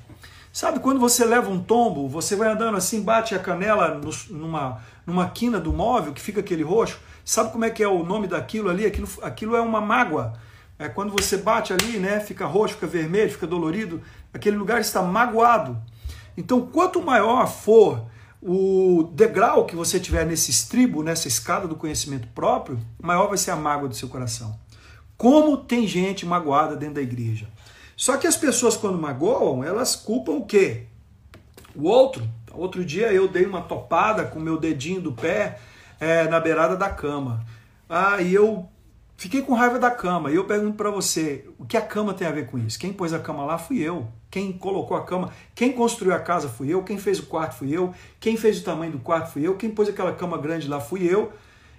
[0.53, 4.81] Sabe quando você leva um tombo, você vai andando assim, bate a canela no, numa,
[5.05, 8.25] numa quina do móvel que fica aquele roxo, sabe como é que é o nome
[8.25, 8.85] daquilo ali?
[8.85, 10.31] Aquilo, aquilo é uma mágoa.
[10.79, 14.01] É quando você bate ali, né, fica roxo, fica vermelho, fica dolorido,
[14.33, 15.77] aquele lugar está magoado.
[16.37, 18.08] Então, quanto maior for
[18.41, 23.51] o degrau que você tiver nesse estribo, nessa escada do conhecimento próprio, maior vai ser
[23.51, 24.57] a mágoa do seu coração.
[25.17, 27.49] Como tem gente magoada dentro da igreja.
[27.95, 30.85] Só que as pessoas, quando magoam, elas culpam o quê?
[31.75, 32.25] O outro.
[32.53, 35.59] Outro dia eu dei uma topada com meu dedinho do pé
[35.99, 37.45] é, na beirada da cama.
[37.89, 38.69] Ah, e eu
[39.17, 40.31] fiquei com raiva da cama.
[40.31, 42.79] E eu pergunto para você, o que a cama tem a ver com isso?
[42.79, 44.07] Quem pôs a cama lá fui eu.
[44.29, 47.71] Quem colocou a cama, quem construiu a casa fui eu, quem fez o quarto fui
[47.71, 50.79] eu, quem fez o tamanho do quarto fui eu, quem pôs aquela cama grande lá
[50.79, 51.33] fui eu,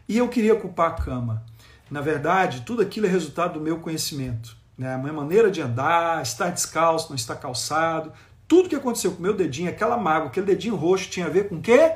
[0.09, 1.45] e eu queria culpar a cama.
[1.89, 4.57] Na verdade, tudo aquilo é resultado do meu conhecimento.
[4.77, 4.95] Né?
[4.95, 8.13] A minha maneira de andar, estar descalço, não estar calçado,
[8.49, 11.49] tudo que aconteceu com o meu dedinho, aquela mágoa, aquele dedinho roxo, tinha a ver
[11.49, 11.93] com o quê?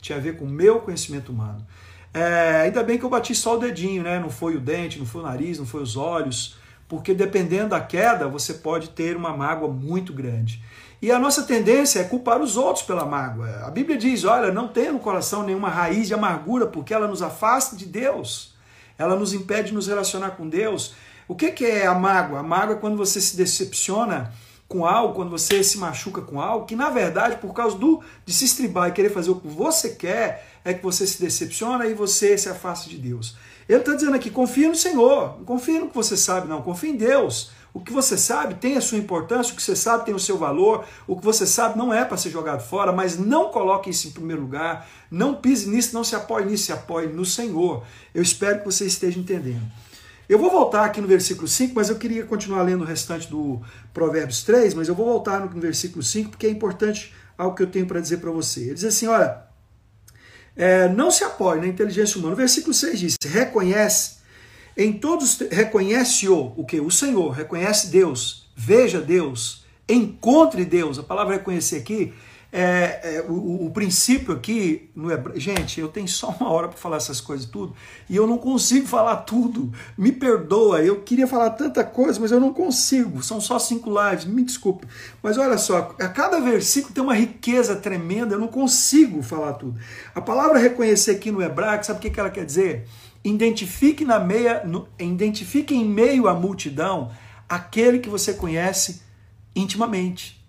[0.00, 1.66] Tinha a ver com o meu conhecimento humano.
[2.14, 4.20] É, ainda bem que eu bati só o dedinho, né?
[4.20, 6.56] Não foi o dente, não foi o nariz, não foi os olhos
[6.88, 10.62] porque dependendo da queda, você pode ter uma mágoa muito grande.
[11.00, 13.64] E a nossa tendência é culpar os outros pela mágoa.
[13.66, 17.22] A Bíblia diz: olha, não tenha no coração nenhuma raiz de amargura, porque ela nos
[17.22, 18.54] afasta de Deus.
[18.98, 20.94] Ela nos impede de nos relacionar com Deus.
[21.28, 22.40] O que é a mágoa?
[22.40, 24.32] A mágoa é quando você se decepciona
[24.68, 28.32] com algo, quando você se machuca com algo, que na verdade, por causa do, de
[28.32, 31.94] se estribar e querer fazer o que você quer, é que você se decepciona e
[31.94, 33.36] você se afasta de Deus.
[33.68, 36.96] Ele está dizendo aqui: confia no Senhor, confia no que você sabe, não, confia em
[36.96, 37.50] Deus.
[37.74, 40.38] O que você sabe tem a sua importância, o que você sabe tem o seu
[40.38, 44.08] valor, o que você sabe não é para ser jogado fora, mas não coloque isso
[44.08, 47.84] em primeiro lugar, não pise nisso, não se apoie nisso, se apoie no Senhor.
[48.14, 49.60] Eu espero que você esteja entendendo.
[50.26, 53.60] Eu vou voltar aqui no versículo 5, mas eu queria continuar lendo o restante do
[53.92, 57.66] Provérbios 3, mas eu vou voltar no versículo 5 porque é importante algo que eu
[57.66, 58.62] tenho para dizer para você.
[58.62, 59.45] Ele diz assim: olha,
[60.56, 62.34] é, não se apoie na inteligência humana.
[62.34, 64.16] O versículo 6 diz: reconhece
[64.76, 66.80] em todos, reconhece-o, o que?
[66.80, 70.98] O Senhor, reconhece Deus, veja Deus, encontre Deus.
[70.98, 72.12] A palavra reconhecer aqui
[72.52, 75.38] é, é, o, o, princípio aqui no hebraico.
[75.38, 77.74] Gente, eu tenho só uma hora para falar essas coisas tudo
[78.08, 79.72] e eu não consigo falar tudo.
[79.98, 83.22] Me perdoa, eu queria falar tanta coisa, mas eu não consigo.
[83.22, 84.86] São só cinco lives, me desculpe.
[85.22, 89.78] Mas olha só, a cada versículo tem uma riqueza tremenda, eu não consigo falar tudo.
[90.14, 92.86] A palavra reconhecer aqui no hebraico, sabe o que, que ela quer dizer?
[93.24, 97.10] Identifique, na meia, no, identifique em meio à multidão
[97.48, 99.02] aquele que você conhece
[99.54, 100.40] intimamente.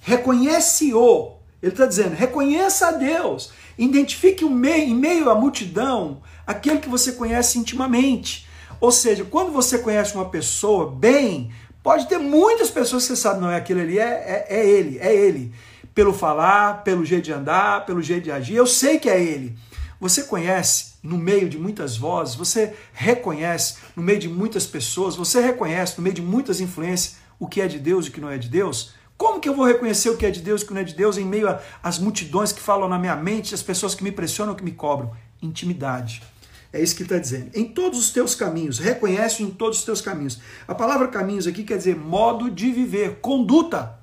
[0.00, 6.88] Reconhece-o ele está dizendo: reconheça a Deus, identifique meio, em meio à multidão aquele que
[6.88, 8.48] você conhece intimamente.
[8.80, 13.40] Ou seja, quando você conhece uma pessoa bem, pode ter muitas pessoas que você sabe,
[13.40, 15.54] não é aquele ali, é, é, é ele, é ele.
[15.94, 19.56] Pelo falar, pelo jeito de andar, pelo jeito de agir, eu sei que é ele.
[20.00, 25.40] Você conhece no meio de muitas vozes, você reconhece no meio de muitas pessoas, você
[25.40, 28.30] reconhece no meio de muitas influências o que é de Deus e o que não
[28.30, 28.94] é de Deus?
[29.22, 30.84] Como que eu vou reconhecer o que é de Deus e o que não é
[30.84, 34.10] de Deus em meio às multidões que falam na minha mente, as pessoas que me
[34.10, 35.12] pressionam, que me cobram?
[35.40, 36.24] Intimidade.
[36.72, 37.48] É isso que ele está dizendo.
[37.54, 40.40] Em todos os teus caminhos, reconhece em todos os teus caminhos.
[40.66, 43.96] A palavra caminhos aqui quer dizer modo de viver, conduta.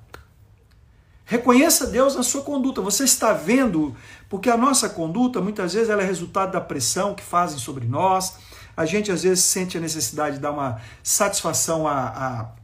[1.26, 2.80] Reconheça Deus na sua conduta.
[2.80, 3.94] Você está vendo,
[4.26, 8.38] porque a nossa conduta muitas vezes ela é resultado da pressão que fazem sobre nós.
[8.74, 12.54] A gente às vezes sente a necessidade de dar uma satisfação a,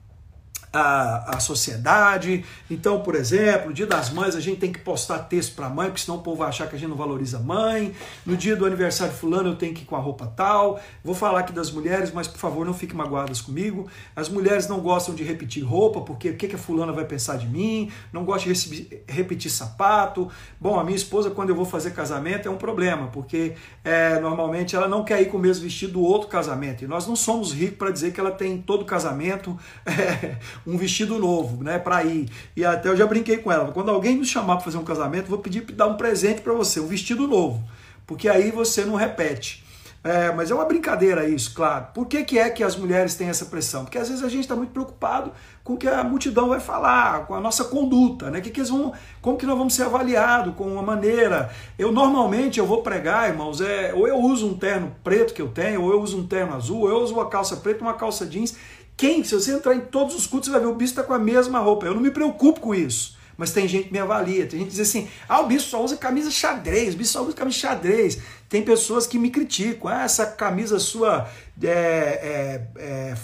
[0.76, 2.44] a a, sociedade.
[2.70, 5.70] Então, por exemplo, no dia das mães a gente tem que postar texto para a
[5.70, 7.92] mãe, porque senão o povo vai achar que a gente não valoriza a mãe.
[8.24, 10.80] No dia do aniversário de fulano eu tenho que ir com a roupa tal.
[11.04, 13.88] Vou falar aqui das mulheres, mas por favor não fiquem magoadas comigo.
[14.14, 17.36] As mulheres não gostam de repetir roupa, porque o que, que a fulana vai pensar
[17.36, 17.90] de mim?
[18.12, 20.30] Não gostam de repetir sapato.
[20.60, 24.74] Bom, a minha esposa, quando eu vou fazer casamento, é um problema, porque é, normalmente
[24.74, 26.84] ela não quer ir com o mesmo vestido do outro casamento.
[26.84, 30.36] E nós não somos ricos para dizer que ela tem todo casamento é,
[30.66, 32.28] um vestido novo, né, para ir.
[32.56, 35.28] E até eu já brinquei com ela, quando alguém me chamar para fazer um casamento,
[35.28, 37.62] vou pedir dar um presente para você, um vestido novo,
[38.06, 39.64] porque aí você não repete.
[40.06, 41.88] É, mas é uma brincadeira isso, claro.
[41.92, 43.84] Por que, que é que as mulheres têm essa pressão?
[43.84, 45.32] Porque às vezes a gente está muito preocupado
[45.64, 48.40] com o que a multidão vai falar, com a nossa conduta, né?
[48.40, 51.50] Que que eles vão, como que nós vamos ser avaliados, com uma maneira.
[51.76, 55.48] Eu normalmente eu vou pregar, irmãos, é, ou eu uso um terno preto que eu
[55.48, 58.24] tenho, ou eu uso um terno azul, ou eu uso uma calça preta, uma calça
[58.24, 58.56] jeans,
[58.96, 61.12] quem, se você entrar em todos os cultos, você vai ver o bispo está com
[61.12, 61.86] a mesma roupa.
[61.86, 63.16] Eu não me preocupo com isso.
[63.36, 65.84] Mas tem gente que me avalia, tem gente que diz assim: ah, o bispo só
[65.84, 68.18] usa camisa xadrez, o bispo só usa camisa xadrez.
[68.48, 71.28] Tem pessoas que me criticam: ah, essa camisa sua
[71.62, 73.14] é, é, é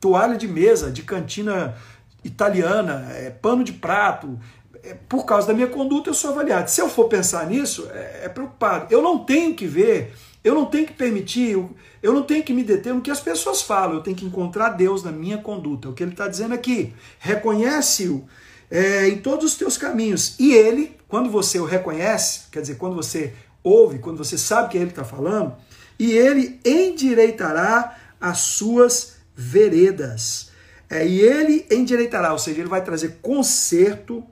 [0.00, 1.74] toalha de mesa, de cantina
[2.22, 4.38] italiana, é, pano de prato.
[4.84, 6.70] É, por causa da minha conduta, eu sou avaliado.
[6.70, 8.86] Se eu for pensar nisso, é, é preocupado.
[8.90, 10.14] Eu não tenho que ver
[10.48, 11.62] eu não tenho que permitir,
[12.02, 14.70] eu não tenho que me deter no que as pessoas falam, eu tenho que encontrar
[14.70, 15.88] Deus na minha conduta.
[15.88, 16.94] É o que ele está dizendo aqui.
[17.18, 18.26] Reconhece-o
[18.70, 20.36] é, em todos os teus caminhos.
[20.38, 24.78] E ele, quando você o reconhece, quer dizer, quando você ouve, quando você sabe que
[24.78, 25.54] é ele está falando,
[25.98, 30.50] e ele endireitará as suas veredas.
[30.88, 34.24] É, e ele endireitará, ou seja, ele vai trazer conserto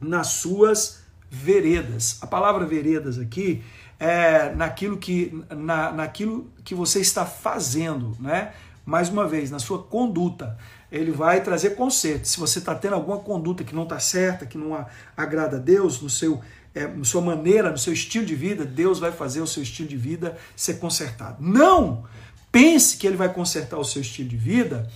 [0.00, 0.98] nas suas
[1.30, 2.18] veredas.
[2.20, 3.62] A palavra veredas aqui
[3.98, 8.52] é, naquilo, que, na, naquilo que você está fazendo, né?
[8.84, 10.56] Mais uma vez, na sua conduta.
[10.90, 12.26] Ele vai trazer conserto.
[12.26, 16.00] Se você está tendo alguma conduta que não está certa, que não agrada a Deus,
[16.00, 16.40] no seu,
[16.74, 19.88] é, na sua maneira, no seu estilo de vida, Deus vai fazer o seu estilo
[19.88, 21.36] de vida ser consertado.
[21.40, 22.04] Não
[22.50, 24.88] pense que ele vai consertar o seu estilo de vida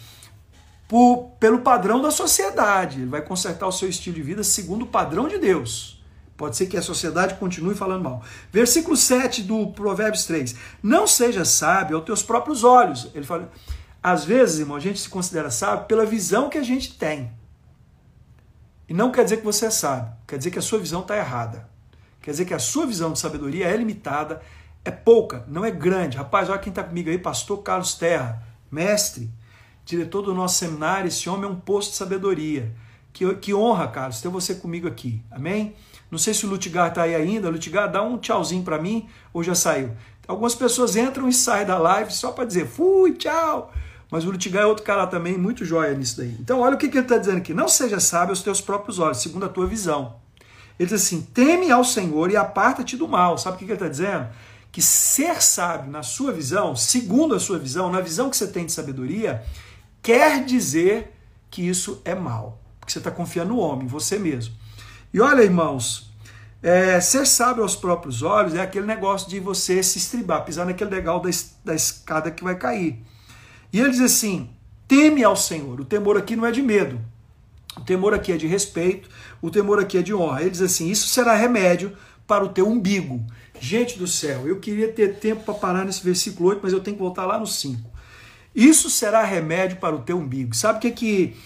[0.89, 3.01] por, pelo padrão da sociedade.
[3.01, 6.02] Ele vai consertar o seu estilo de vida segundo o padrão de Deus.
[6.43, 8.25] Pode ser que a sociedade continue falando mal.
[8.51, 10.57] Versículo 7 do Provérbios 3.
[10.83, 13.09] Não seja sábio aos teus próprios olhos.
[13.15, 13.49] Ele fala,
[14.03, 17.31] às vezes, irmão, a gente se considera sábio pela visão que a gente tem.
[18.89, 21.17] E não quer dizer que você é sábio, quer dizer que a sua visão está
[21.17, 21.69] errada.
[22.21, 24.43] Quer dizer que a sua visão de sabedoria é limitada,
[24.85, 26.17] é pouca, não é grande.
[26.17, 29.31] Rapaz, olha quem está comigo aí, pastor Carlos Terra, mestre,
[29.85, 31.07] diretor do nosso seminário.
[31.07, 32.75] Esse homem é um posto de sabedoria.
[33.13, 35.23] Que, que honra, Carlos, ter você comigo aqui.
[35.31, 35.77] Amém?
[36.13, 37.49] Não sei se o Lutigar está aí ainda.
[37.49, 39.93] Lutigar, dá um tchauzinho para mim ou já saiu?
[40.29, 43.73] Algumas pessoas entram e saem da live só para dizer fui, tchau.
[44.11, 46.37] Mas o Lutigar é outro cara também muito joia nisso daí.
[46.39, 47.55] Então, olha o que, que ele está dizendo aqui.
[47.55, 50.17] Não seja sábio aos teus próprios olhos, segundo a tua visão.
[50.79, 53.39] Ele diz assim: teme ao Senhor e aparta-te do mal.
[53.39, 54.29] Sabe o que, que ele está dizendo?
[54.71, 58.67] Que ser sábio na sua visão, segundo a sua visão, na visão que você tem
[58.67, 59.43] de sabedoria,
[60.03, 61.11] quer dizer
[61.51, 62.61] que isso é mal.
[62.79, 64.61] Porque você está confiando no homem, você mesmo.
[65.13, 66.11] E olha, irmãos,
[66.65, 70.91] É, ser sábio aos próprios olhos é aquele negócio de você se estribar, pisar naquele
[70.91, 71.29] degrau da,
[71.65, 73.03] da escada que vai cair.
[73.73, 74.49] E ele diz assim:
[74.87, 75.81] teme ao Senhor.
[75.81, 77.01] O temor aqui não é de medo.
[77.77, 79.09] O temor aqui é de respeito,
[79.41, 80.43] o temor aqui é de honra.
[80.43, 81.97] Ele diz assim: Isso será remédio
[82.29, 83.25] para o teu umbigo.
[83.61, 86.97] Gente do céu, eu queria ter tempo para parar nesse versículo 8, mas eu tenho
[86.97, 87.91] que voltar lá no 5.
[88.55, 90.55] Isso será remédio para o teu umbigo.
[90.55, 91.37] Sabe o que, que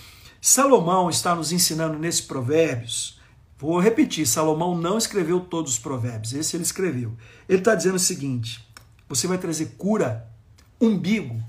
[0.40, 3.15] Salomão está nos ensinando nesse Provérbios?
[3.58, 7.16] Vou repetir: Salomão não escreveu todos os provérbios, esse ele escreveu.
[7.48, 8.66] Ele está dizendo o seguinte:
[9.08, 10.28] você vai trazer cura,
[10.80, 11.42] umbigo,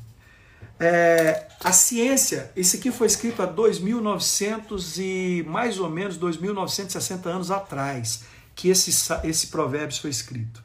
[0.79, 7.49] é, a ciência, esse aqui foi escrito há 2.900 e mais ou menos 2.960 anos
[7.51, 8.23] atrás
[8.55, 8.91] que esse,
[9.23, 10.63] esse provérbio foi escrito.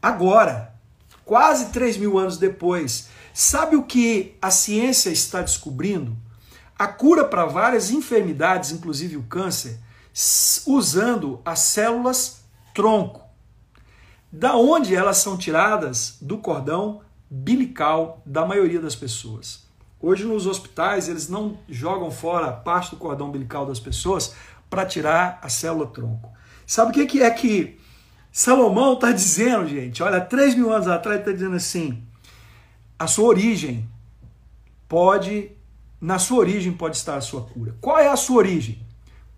[0.00, 0.74] Agora,
[1.24, 6.16] quase 3 mil anos depois, sabe o que a ciência está descobrindo?
[6.78, 9.78] A cura para várias enfermidades, inclusive o câncer,
[10.66, 12.44] usando as células
[12.74, 13.22] tronco.
[14.32, 16.16] Da onde elas são tiradas?
[16.20, 19.68] Do cordão bilical da maioria das pessoas.
[20.00, 24.34] Hoje nos hospitais eles não jogam fora parte do cordão umbilical das pessoas
[24.68, 26.30] para tirar a célula tronco.
[26.66, 27.78] Sabe o que é que
[28.32, 30.02] Salomão está dizendo, gente?
[30.02, 32.02] Olha, 3 mil anos atrás ele está dizendo assim:
[32.98, 33.88] a sua origem
[34.88, 35.50] pode,
[36.00, 37.76] na sua origem pode estar a sua cura.
[37.80, 38.80] Qual é a sua origem?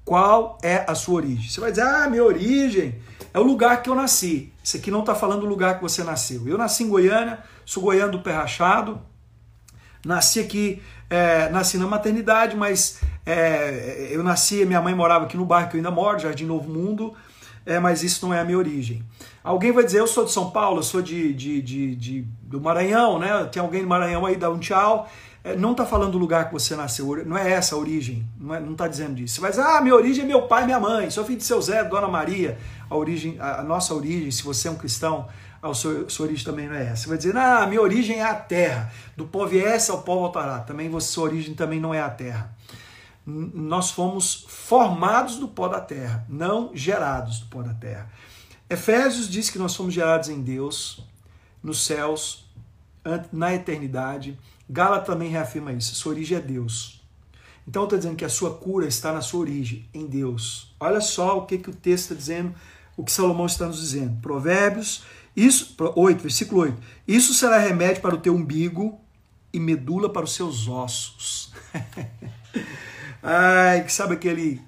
[0.05, 1.49] Qual é a sua origem?
[1.49, 2.97] Você vai dizer, ah, minha origem
[3.33, 4.53] é o lugar que eu nasci.
[4.63, 6.47] Isso aqui não está falando do lugar que você nasceu.
[6.47, 9.01] Eu nasci em Goiânia, sou goiano do pé rachado,
[10.05, 15.45] nasci aqui, é, nasci na maternidade, mas é, eu nasci, minha mãe morava aqui no
[15.45, 17.15] bairro que eu ainda moro, Jardim Novo Mundo,
[17.65, 19.05] é, mas isso não é a minha origem.
[19.43, 22.61] Alguém vai dizer, eu sou de São Paulo, eu sou de, de, de, de do
[22.61, 23.45] Maranhão, né?
[23.51, 25.09] Tem alguém do Maranhão aí, dá um tchau.
[25.45, 28.55] É, não está falando do lugar que você nasceu, não é essa a origem, não
[28.55, 29.35] está não tá dizendo disso.
[29.35, 31.61] Você vai dizer, ah, minha origem é meu pai minha mãe, sou filho de seu
[31.61, 32.59] Zé, Dona Maria.
[32.89, 35.29] A, origem, a, nossa origem, se você é um cristão,
[35.61, 37.03] a sua, sua, origem também não é essa.
[37.03, 40.61] Você vai dizer, ah, minha origem é a terra, do pó viesse ao pó voltará.
[40.61, 42.55] Também você, sua origem também não é a terra.
[43.27, 48.09] Nós fomos formados do pó da terra, não gerados do pó da terra.
[48.71, 51.05] Efésios diz que nós fomos gerados em Deus,
[51.63, 52.45] nos céus,
[53.33, 55.95] na eternidade Gálatas também reafirma isso.
[55.95, 57.03] Sua origem é Deus.
[57.67, 60.75] Então está dizendo que a sua cura está na sua origem, em Deus.
[60.81, 62.55] Olha só o que, que o texto está dizendo,
[62.97, 64.21] o que Salomão está nos dizendo.
[64.21, 65.05] Provérbios,
[65.37, 66.83] isso, 8, versículo 8.
[67.07, 69.01] Isso será remédio para o teu umbigo
[69.53, 71.53] e medula para os seus ossos.
[73.23, 74.61] Ai, que sabe aquele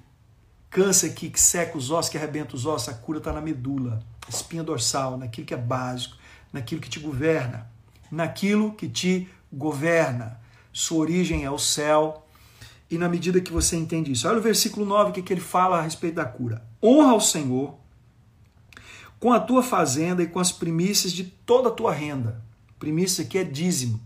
[0.69, 2.89] câncer aqui que seca os ossos, que arrebenta os ossos?
[2.89, 6.15] A cura está na medula, espinha dorsal, naquilo que é básico,
[6.53, 7.69] naquilo que te governa,
[8.09, 10.39] naquilo que te governa,
[10.71, 12.27] sua origem é o céu.
[12.91, 15.79] E na medida que você entende isso, olha o versículo 9 que, que ele fala
[15.79, 16.63] a respeito da cura.
[16.83, 17.75] Honra ao Senhor
[19.19, 22.43] com a tua fazenda e com as primícias de toda a tua renda.
[22.77, 23.99] Primícia aqui é dízimo,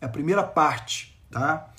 [0.00, 1.70] é a primeira parte, tá?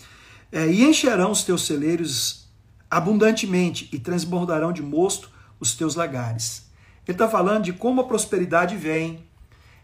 [0.51, 2.47] É, e encherão os teus celeiros
[2.89, 6.69] abundantemente e transbordarão de mosto os teus lagares.
[7.07, 9.25] Ele está falando de como a prosperidade vem,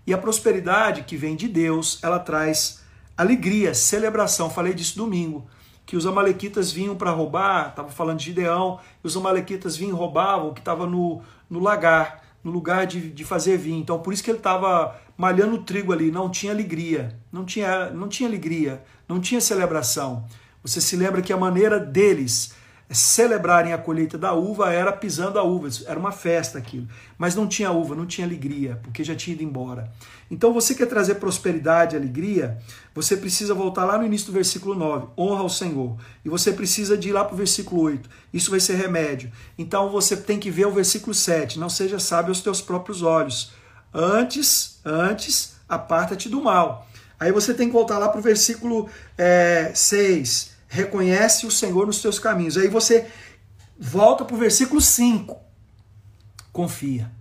[0.05, 2.82] e a prosperidade que vem de Deus, ela traz
[3.17, 4.49] alegria, celebração.
[4.49, 5.47] Falei disso domingo,
[5.85, 9.99] que os amalequitas vinham para roubar, estava falando de Gideão, e os amalequitas vinham e
[9.99, 13.79] roubavam o que estava no, no lagar, no lugar de, de fazer vinho.
[13.79, 17.89] Então por isso que ele estava malhando o trigo ali, não tinha alegria, não tinha,
[17.91, 20.25] não tinha alegria, não tinha celebração.
[20.63, 22.53] Você se lembra que a maneira deles
[22.89, 26.87] celebrarem a colheita da uva era pisando a uva, era uma festa aquilo.
[27.17, 29.91] Mas não tinha uva, não tinha alegria, porque já tinha ido embora.
[30.29, 32.57] Então você quer trazer prosperidade alegria,
[32.93, 35.97] você precisa voltar lá no início do versículo 9, honra ao Senhor.
[36.23, 39.31] E você precisa de ir lá para o versículo 8, isso vai ser remédio.
[39.57, 43.53] Então você tem que ver o versículo 7, não seja sábio aos teus próprios olhos.
[43.93, 46.87] Antes, antes, aparta-te do mal.
[47.19, 52.01] Aí você tem que voltar lá para o versículo é, 6, reconhece o Senhor nos
[52.01, 52.57] teus caminhos.
[52.57, 53.07] Aí você
[53.77, 55.39] volta para o versículo 5.
[56.51, 57.11] Confia.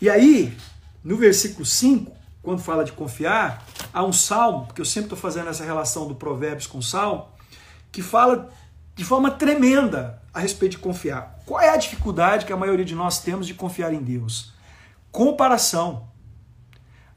[0.00, 0.56] E aí,
[1.04, 2.10] no versículo 5,
[2.42, 6.14] quando fala de confiar, há um salmo, porque eu sempre estou fazendo essa relação do
[6.14, 7.28] Provérbios com o salmo,
[7.92, 8.48] que fala
[8.96, 11.38] de forma tremenda a respeito de confiar.
[11.44, 14.54] Qual é a dificuldade que a maioria de nós temos de confiar em Deus?
[15.12, 16.08] Comparação.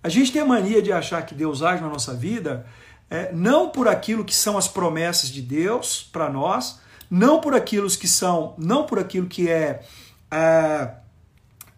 [0.04, 2.66] A gente tem a mania de achar que Deus age na nossa vida
[3.10, 6.80] é, não por aquilo que são as promessas de Deus para nós,
[7.10, 9.84] não por aquilo que são, não por aquilo que é,
[10.32, 10.90] é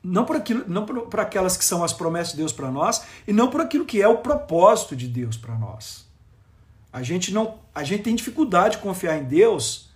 [0.03, 3.03] não por aquilo, não por, por aquelas que são as promessas de Deus para nós
[3.27, 6.05] e não por aquilo que é o propósito de Deus para nós.
[6.93, 9.89] A gente não, a gente tem dificuldade de confiar em Deus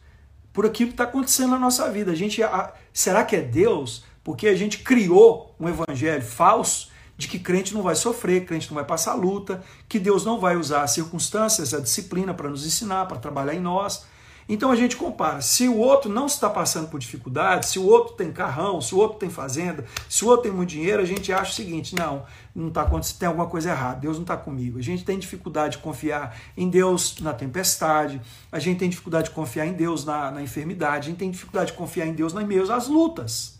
[0.52, 2.12] por aquilo que está acontecendo na nossa vida.
[2.12, 4.04] A gente, a, será que é Deus?
[4.24, 6.89] Porque a gente criou um evangelho falso
[7.20, 10.55] de que crente não vai sofrer, crente não vai passar luta, que Deus não vai
[10.55, 14.05] usar as circunstâncias, a disciplina para nos ensinar, para trabalhar em nós.
[14.47, 15.41] Então a gente compara.
[15.41, 18.97] Se o outro não está passando por dificuldade, se o outro tem carrão, se o
[18.97, 22.24] outro tem fazenda, se o outro tem muito dinheiro, a gente acha o seguinte: não,
[22.55, 24.80] não está acontecendo, tem alguma coisa errada, Deus não está comigo.
[24.80, 29.36] A gente tem dificuldade de confiar em Deus na tempestade, a gente tem dificuldade de
[29.36, 32.45] confiar em Deus na, na enfermidade, a gente tem dificuldade de confiar em Deus nas
[32.45, 33.59] meios às lutas.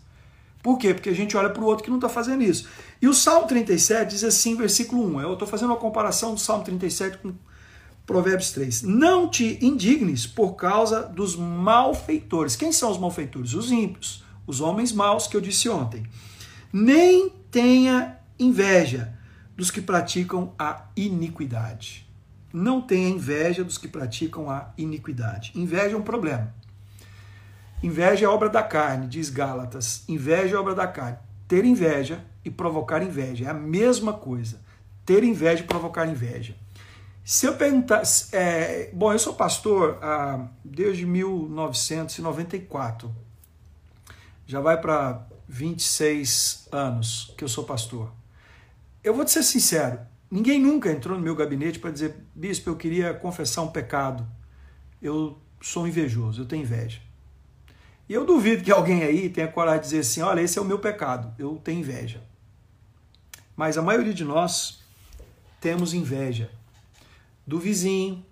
[0.62, 0.92] Por quê?
[0.92, 2.68] Porque a gente olha para o outro que não está fazendo isso.
[3.00, 5.20] E o Salmo 37 diz assim, versículo 1.
[5.22, 7.32] Eu estou fazendo uma comparação do Salmo 37 com
[8.06, 8.82] Provérbios 3.
[8.82, 12.56] Não te indignes por causa dos malfeitores.
[12.56, 13.54] Quem são os malfeitores?
[13.54, 16.04] Os ímpios, os homens maus que eu disse ontem.
[16.72, 19.14] Nem tenha inveja
[19.56, 22.06] dos que praticam a iniquidade.
[22.52, 25.52] Não tenha inveja dos que praticam a iniquidade.
[25.54, 26.52] Inveja é um problema.
[27.82, 30.04] Inveja é obra da carne, diz Gálatas.
[30.08, 31.16] Inveja é obra da carne.
[31.48, 34.60] Ter inveja e provocar inveja é a mesma coisa.
[35.04, 36.54] Ter inveja e provocar inveja.
[37.24, 38.02] Se eu perguntar.
[38.32, 43.12] É, bom, eu sou pastor ah, desde 1994.
[44.46, 48.12] Já vai para 26 anos que eu sou pastor.
[49.02, 50.00] Eu vou te ser sincero:
[50.30, 54.28] ninguém nunca entrou no meu gabinete para dizer, bispo, eu queria confessar um pecado.
[55.00, 57.00] Eu sou invejoso, eu tenho inveja.
[58.10, 60.64] E eu duvido que alguém aí tenha coragem de dizer assim: olha, esse é o
[60.64, 62.20] meu pecado, eu tenho inveja.
[63.54, 64.80] Mas a maioria de nós
[65.60, 66.50] temos inveja
[67.46, 68.26] do vizinho,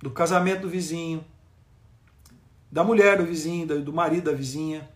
[0.00, 1.24] do casamento do vizinho,
[2.70, 4.88] da mulher do vizinho, do marido da vizinha,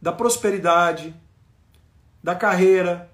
[0.00, 1.14] da prosperidade,
[2.22, 3.10] da carreira,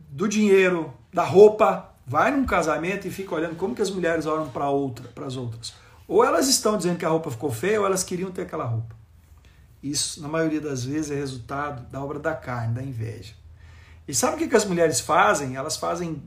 [0.00, 1.94] do dinheiro, da roupa.
[2.04, 5.36] Vai num casamento e fica olhando como que as mulheres olham para outra, para as
[5.36, 5.83] outras.
[6.06, 8.94] Ou elas estão dizendo que a roupa ficou feia, ou elas queriam ter aquela roupa.
[9.82, 13.34] Isso, na maioria das vezes, é resultado da obra da carne, da inveja.
[14.06, 15.56] E sabe o que, as mulheres fazem?
[15.56, 16.22] Elas fazem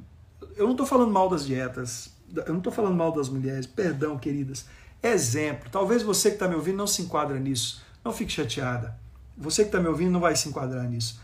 [0.55, 4.17] eu não estou falando mal das dietas, eu não estou falando mal das mulheres, perdão,
[4.17, 4.65] queridas.
[5.01, 8.97] Exemplo, talvez você que está me ouvindo não se enquadra nisso, não fique chateada.
[9.37, 11.21] Você que está me ouvindo não vai se enquadrar nisso.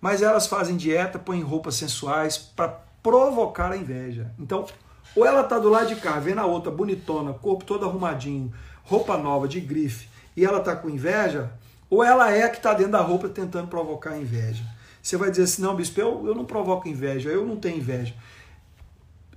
[0.00, 2.68] Mas elas fazem dieta, põem roupas sensuais para
[3.02, 4.32] provocar a inveja.
[4.36, 4.66] Então,
[5.14, 8.52] ou ela está do lado de cá, vendo a outra bonitona, corpo todo arrumadinho,
[8.84, 11.52] roupa nova, de grife, e ela está com inveja,
[11.90, 14.64] ou ela é que está dentro da roupa tentando provocar inveja.
[15.02, 18.14] Você vai dizer assim, não, bispo, eu, eu não provoco inveja, eu não tenho inveja.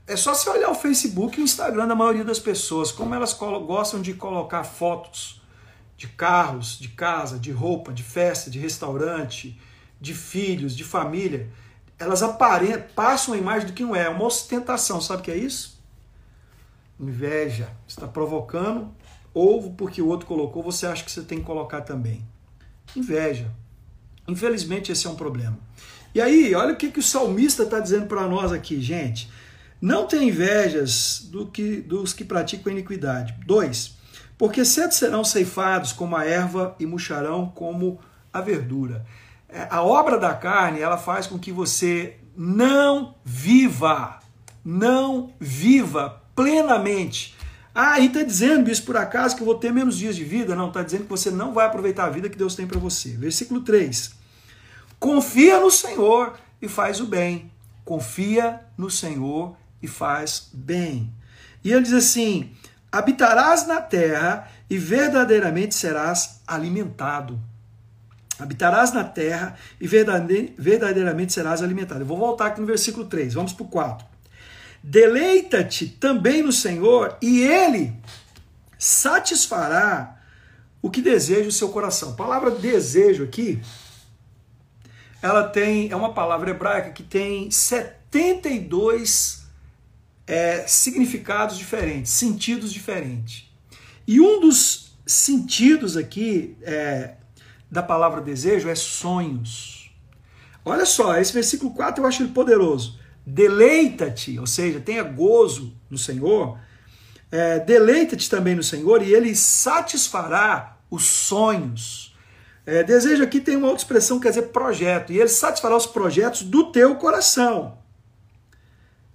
[0.07, 3.33] É só você olhar o Facebook e o Instagram da maioria das pessoas, como elas
[3.33, 5.41] gostam de colocar fotos
[5.97, 9.59] de carros, de casa, de roupa, de festa, de restaurante,
[9.99, 11.49] de filhos, de família.
[11.97, 14.99] Elas aparentam, passam a imagem do que não é, é uma ostentação.
[14.99, 15.81] Sabe o que é isso?
[16.99, 17.69] Inveja.
[17.87, 18.91] Está provocando,
[19.33, 22.25] ou porque o outro colocou, você acha que você tem que colocar também.
[22.95, 23.51] Inveja.
[24.27, 25.57] Infelizmente, esse é um problema.
[26.13, 29.29] E aí, olha o que, que o salmista está dizendo para nós aqui, gente.
[29.81, 33.35] Não tenha invejas do que, dos que praticam iniquidade.
[33.45, 33.95] Dois,
[34.37, 37.99] porque cedo serão ceifados como a erva e murcharão como
[38.31, 39.05] a verdura.
[39.49, 44.19] É, a obra da carne, ela faz com que você não viva,
[44.63, 47.35] não viva plenamente.
[47.73, 50.55] Ah, e está dizendo isso por acaso que eu vou ter menos dias de vida?
[50.55, 53.09] Não, está dizendo que você não vai aproveitar a vida que Deus tem para você.
[53.09, 54.13] Versículo 3.
[54.99, 57.51] Confia no Senhor e faz o bem.
[57.83, 61.13] Confia no Senhor e faz bem.
[61.63, 62.51] E ele diz assim:
[62.91, 67.39] habitarás na terra e verdadeiramente serás alimentado.
[68.37, 72.01] Habitarás na terra e verdadeiramente serás alimentado.
[72.01, 74.05] Eu vou voltar aqui no versículo 3, vamos para o 4.
[74.83, 77.93] Deleita-te também no Senhor e Ele
[78.77, 80.21] satisfará
[80.81, 82.11] o que deseja o seu coração.
[82.11, 83.61] A palavra desejo aqui,
[85.21, 89.45] ela tem, é uma palavra hebraica que tem 72
[90.27, 93.49] é, significados diferentes, sentidos diferentes.
[94.07, 97.15] E um dos sentidos aqui é,
[97.75, 99.91] da palavra desejo é sonhos.
[100.63, 102.99] Olha só, esse versículo 4 eu acho ele poderoso.
[103.25, 106.57] Deleita-te, ou seja, tenha gozo no Senhor.
[107.31, 112.15] É, Deleita-te também no Senhor e ele satisfará os sonhos.
[112.65, 116.41] É, desejo aqui tem uma outra expressão, quer dizer projeto, e ele satisfará os projetos
[116.41, 117.77] do teu coração.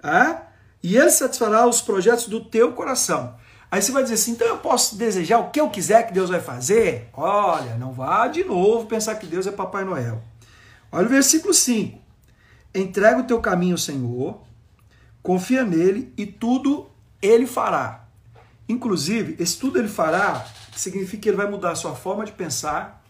[0.02, 0.50] Ah?
[0.82, 3.34] e ele satisfará os projetos do teu coração.
[3.70, 6.28] Aí você vai dizer assim, então eu posso desejar o que eu quiser que Deus
[6.28, 7.08] vai fazer?
[7.12, 10.20] Olha, não vá de novo pensar que Deus é Papai Noel.
[10.90, 11.96] Olha o versículo 5.
[12.74, 14.40] Entrega o teu caminho ao Senhor,
[15.22, 16.90] confia nele e tudo
[17.22, 18.08] ele fará.
[18.68, 20.44] Inclusive, esse tudo ele fará
[20.76, 23.04] significa que ele vai mudar a sua forma de pensar,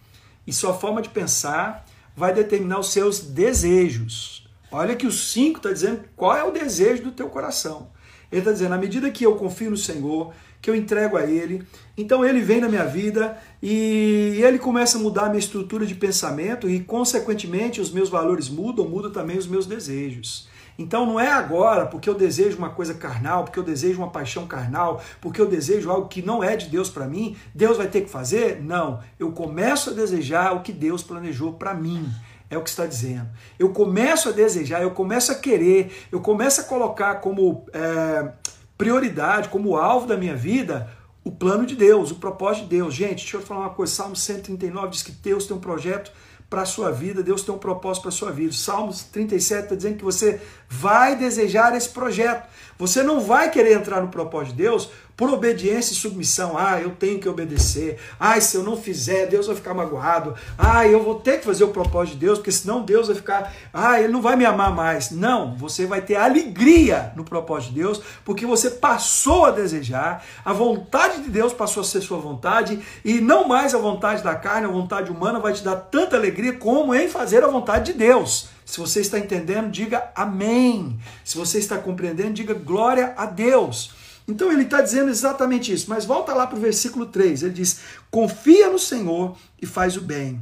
[0.46, 1.84] E sua forma de pensar
[2.16, 4.48] vai determinar os seus desejos.
[4.72, 7.90] Olha que o 5 está dizendo qual é o desejo do teu coração.
[8.32, 11.62] Ele está dizendo, à medida que eu confio no Senhor, que eu entrego a Ele,
[11.96, 15.94] então Ele vem na minha vida e Ele começa a mudar a minha estrutura de
[15.94, 20.48] pensamento e, consequentemente, os meus valores mudam, mudam também os meus desejos.
[20.80, 24.46] Então não é agora porque eu desejo uma coisa carnal, porque eu desejo uma paixão
[24.46, 28.00] carnal, porque eu desejo algo que não é de Deus para mim, Deus vai ter
[28.00, 28.62] que fazer?
[28.62, 29.00] Não.
[29.18, 32.08] Eu começo a desejar o que Deus planejou para mim.
[32.48, 33.28] É o que está dizendo.
[33.58, 38.32] Eu começo a desejar, eu começo a querer, eu começo a colocar como é,
[38.80, 40.88] prioridade, como alvo da minha vida,
[41.22, 42.94] o plano de Deus, o propósito de Deus.
[42.94, 43.92] Gente, deixa eu falar uma coisa.
[43.92, 46.10] Salmo 139 diz que Deus tem um projeto
[46.48, 48.54] para a sua vida, Deus tem um propósito para a sua vida.
[48.54, 52.48] Salmos 37 está dizendo que você vai desejar esse projeto.
[52.78, 54.88] Você não vai querer entrar no propósito de Deus
[55.20, 56.56] por obediência e submissão.
[56.56, 57.98] Ah, eu tenho que obedecer.
[58.18, 60.34] Ah, se eu não fizer, Deus vai ficar magoado.
[60.56, 63.52] Ah, eu vou ter que fazer o propósito de Deus, porque senão Deus vai ficar.
[63.70, 65.10] Ah, ele não vai me amar mais.
[65.10, 70.54] Não, você vai ter alegria no propósito de Deus, porque você passou a desejar, a
[70.54, 74.68] vontade de Deus passou a ser sua vontade, e não mais a vontade da carne,
[74.68, 78.48] a vontade humana vai te dar tanta alegria como em fazer a vontade de Deus.
[78.64, 80.98] Se você está entendendo, diga amém.
[81.22, 83.99] Se você está compreendendo, diga glória a Deus.
[84.30, 85.90] Então ele está dizendo exatamente isso.
[85.90, 87.42] Mas volta lá para o versículo 3.
[87.42, 90.40] Ele diz: Confia no Senhor e faz o bem.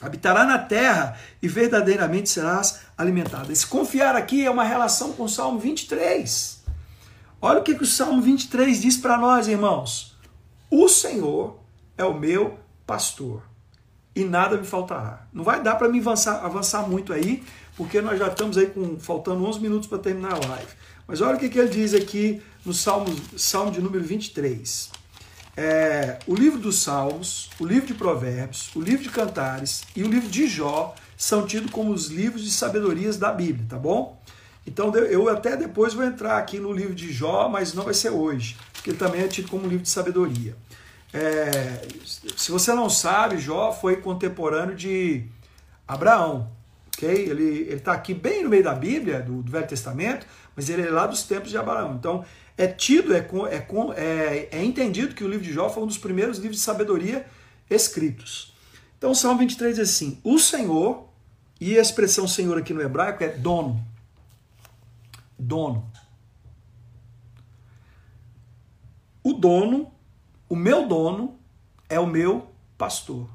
[0.00, 3.52] Habitará na terra e verdadeiramente serás alimentado.
[3.52, 6.60] Esse confiar aqui é uma relação com o Salmo 23.
[7.42, 10.16] Olha o que, que o Salmo 23 diz para nós, irmãos.
[10.70, 11.58] O Senhor
[11.98, 13.42] é o meu pastor
[14.14, 15.26] e nada me faltará.
[15.32, 17.42] Não vai dar para me avançar, avançar muito aí,
[17.76, 20.72] porque nós já estamos aí com faltando 11 minutos para terminar a live.
[21.10, 24.92] Mas olha o que, que ele diz aqui no Salmo, Salmo de número 23.
[25.56, 30.08] É, o livro dos Salmos, o livro de Provérbios, o livro de Cantares e o
[30.08, 34.22] livro de Jó são tidos como os livros de sabedorias da Bíblia, tá bom?
[34.64, 38.10] Então eu até depois vou entrar aqui no livro de Jó, mas não vai ser
[38.10, 40.56] hoje, porque também é tido como livro de sabedoria.
[41.12, 41.88] É,
[42.36, 45.24] se você não sabe, Jó foi contemporâneo de
[45.88, 46.48] Abraão.
[47.00, 47.30] Okay?
[47.30, 50.26] Ele está aqui bem no meio da Bíblia, do, do, Velho Testamento,
[50.60, 51.94] mas ele é lá dos tempos de Abraão.
[51.94, 52.22] Então,
[52.54, 55.96] é tido, é, é, é, é entendido que o livro de Jó foi um dos
[55.96, 57.26] primeiros livros de sabedoria
[57.70, 58.54] escritos.
[58.98, 61.08] Então, o Salmo 23 diz assim: O Senhor,
[61.58, 63.82] e a expressão Senhor aqui no hebraico é dono.
[65.38, 65.90] Dono.
[69.24, 69.90] O dono
[70.46, 71.38] o meu dono
[71.88, 73.26] é o meu pastor.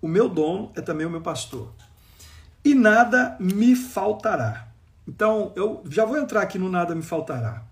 [0.00, 1.72] O meu dono é também o meu pastor.
[2.64, 4.73] E nada me faltará.
[5.06, 7.64] Então, eu já vou entrar aqui no nada me faltará.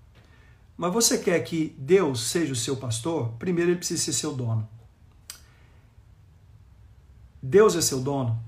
[0.76, 3.32] Mas você quer que Deus seja o seu pastor?
[3.38, 4.68] Primeiro ele precisa ser seu dono.
[7.42, 8.38] Deus é seu dono.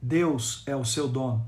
[0.00, 1.46] Deus é o seu dono.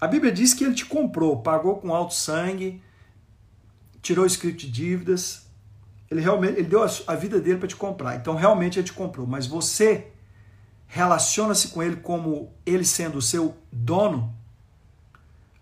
[0.00, 2.82] A Bíblia diz que ele te comprou, pagou com alto sangue,
[4.02, 5.46] tirou escrito de dívidas,
[6.10, 8.16] ele realmente ele deu a vida dele para te comprar.
[8.16, 10.08] Então realmente ele te comprou, mas você
[10.86, 14.34] relaciona-se com ele como ele sendo o seu dono?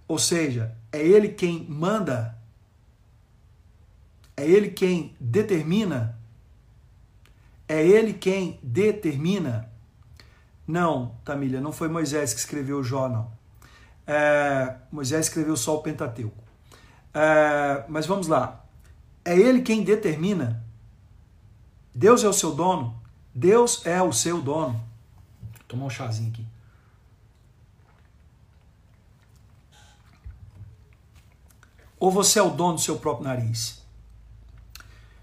[0.06, 2.36] Ou seja, é ele quem manda?
[4.36, 6.18] É ele quem determina?
[7.68, 9.70] É ele quem determina?
[10.66, 13.32] Não, Tamília, não foi Moisés que escreveu Jó, não.
[14.06, 16.42] É, Moisés escreveu só o Pentateuco.
[17.12, 18.64] É, mas vamos lá.
[19.24, 20.62] É Ele quem determina.
[21.94, 23.00] Deus é o seu dono.
[23.34, 24.72] Deus é o seu dono.
[24.72, 26.46] Vou tomar um chazinho aqui.
[31.98, 33.82] Ou você é o dono do seu próprio nariz?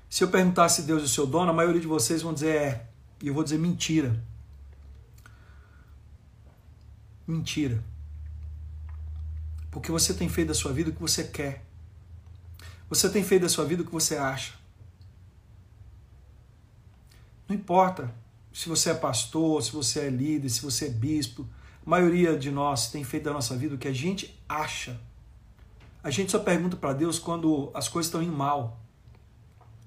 [0.09, 2.55] Se eu perguntar se Deus é o seu dono, a maioria de vocês vão dizer
[2.55, 2.87] é.
[3.21, 4.21] E eu vou dizer mentira.
[7.25, 7.81] Mentira.
[9.69, 11.63] Porque você tem feito da sua vida o que você quer.
[12.89, 14.53] Você tem feito da sua vida o que você acha.
[17.47, 18.13] Não importa
[18.53, 21.47] se você é pastor, se você é líder, se você é bispo.
[21.85, 24.99] A maioria de nós tem feito da nossa vida o que a gente acha.
[26.03, 28.79] A gente só pergunta para Deus quando as coisas estão indo mal.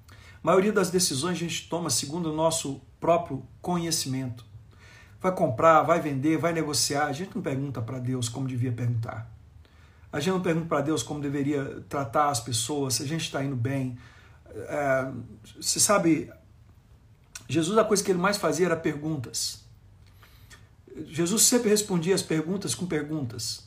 [0.09, 4.45] A maioria das decisões a gente toma segundo o nosso próprio conhecimento.
[5.19, 7.07] Vai comprar, vai vender, vai negociar.
[7.07, 9.29] A gente não pergunta para Deus como devia perguntar.
[10.11, 13.43] A gente não pergunta para Deus como deveria tratar as pessoas, se a gente está
[13.43, 13.97] indo bem.
[14.55, 15.11] É,
[15.59, 16.31] você sabe,
[17.49, 19.65] Jesus, a coisa que ele mais fazia era perguntas.
[21.07, 23.64] Jesus sempre respondia as perguntas com perguntas.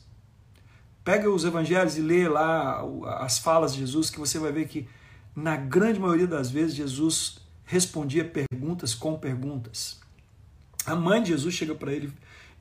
[1.03, 2.83] Pega os evangelhos e lê lá
[3.19, 4.87] as falas de Jesus, que você vai ver que,
[5.35, 9.99] na grande maioria das vezes, Jesus respondia perguntas com perguntas.
[10.85, 12.11] A mãe de Jesus chega para ele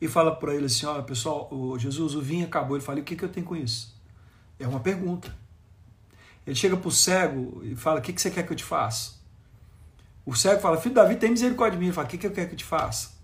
[0.01, 2.77] e fala para ele assim: Olha, pessoal, o Jesus, o vinho acabou.
[2.77, 3.97] Ele fala: O que, que eu tenho com isso?
[4.59, 5.35] É uma pergunta.
[6.47, 8.65] Ele chega para o cego e fala: O que, que você quer que eu te
[8.65, 9.19] faça?
[10.25, 11.87] O cego fala: Filho Davi, tem misericórdia de mim.
[11.87, 13.18] Ele fala: O que, que eu quero que eu te faça?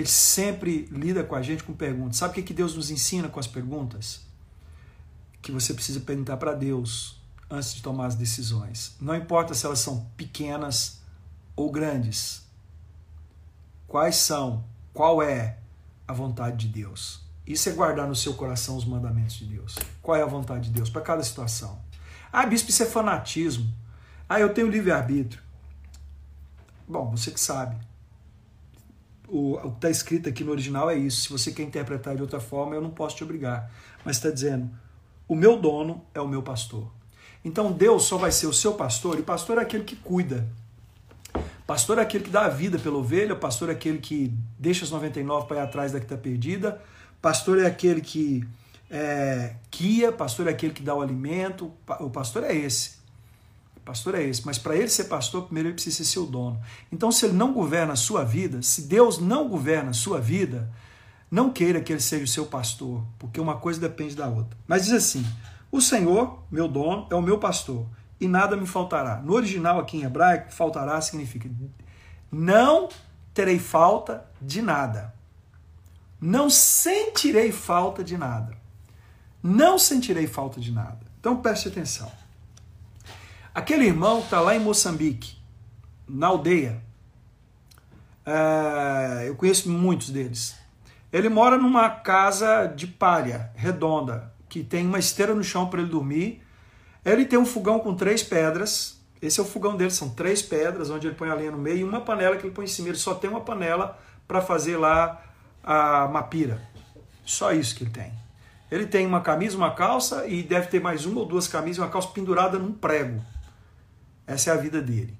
[0.00, 2.16] Ele sempre lida com a gente com perguntas.
[2.16, 4.22] Sabe o que, que Deus nos ensina com as perguntas?
[5.42, 7.20] Que você precisa perguntar para Deus
[7.50, 8.96] antes de tomar as decisões.
[8.98, 11.02] Não importa se elas são pequenas
[11.54, 12.46] ou grandes.
[13.86, 15.58] Quais são, qual é
[16.08, 17.20] a vontade de Deus?
[17.46, 19.76] Isso é guardar no seu coração os mandamentos de Deus.
[20.00, 21.78] Qual é a vontade de Deus para cada situação?
[22.32, 23.70] Ah, bispo, isso é fanatismo.
[24.26, 25.42] Ah, eu tenho livre-arbítrio.
[26.88, 27.89] Bom, você que sabe.
[29.30, 31.22] O, o que está escrito aqui no original é isso.
[31.22, 33.70] Se você quer interpretar de outra forma, eu não posso te obrigar.
[34.04, 34.68] Mas está dizendo:
[35.28, 36.90] o meu dono é o meu pastor.
[37.44, 40.46] Então Deus só vai ser o seu pastor, e pastor é aquele que cuida.
[41.66, 44.90] Pastor é aquele que dá a vida pela ovelha, pastor é aquele que deixa as
[44.90, 46.82] 99 para ir atrás da que está perdida,
[47.22, 48.44] pastor é aquele que
[48.90, 52.99] é, guia, pastor é aquele que dá o alimento, o pastor é esse.
[53.90, 54.46] Pastor é esse.
[54.46, 56.60] Mas para ele ser pastor, primeiro ele precisa ser seu dono.
[56.92, 60.72] Então, se ele não governa a sua vida, se Deus não governa a sua vida,
[61.28, 64.56] não queira que ele seja o seu pastor, porque uma coisa depende da outra.
[64.64, 65.26] Mas diz assim:
[65.72, 67.84] o Senhor, meu dono, é o meu pastor,
[68.20, 69.16] e nada me faltará.
[69.16, 71.50] No original, aqui em hebraico, faltará significa
[72.30, 72.88] não
[73.34, 75.12] terei falta de nada.
[76.20, 78.56] Não sentirei falta de nada.
[79.42, 81.00] Não sentirei falta de nada.
[81.18, 82.19] Então preste atenção.
[83.52, 85.36] Aquele irmão está lá em Moçambique,
[86.08, 86.80] na aldeia.
[88.24, 90.56] É, eu conheço muitos deles.
[91.12, 95.90] Ele mora numa casa de palha, redonda, que tem uma esteira no chão para ele
[95.90, 96.40] dormir.
[97.04, 99.00] Ele tem um fogão com três pedras.
[99.20, 101.78] Esse é o fogão dele, são três pedras, onde ele põe a lenha no meio
[101.78, 102.88] e uma panela que ele põe em cima.
[102.88, 103.98] Ele só tem uma panela
[104.28, 105.20] para fazer lá
[105.62, 106.62] a mapira.
[107.24, 108.12] Só isso que ele tem.
[108.70, 111.90] Ele tem uma camisa, uma calça e deve ter mais uma ou duas camisas uma
[111.90, 113.20] calça pendurada num prego.
[114.30, 115.18] Essa é a vida dele.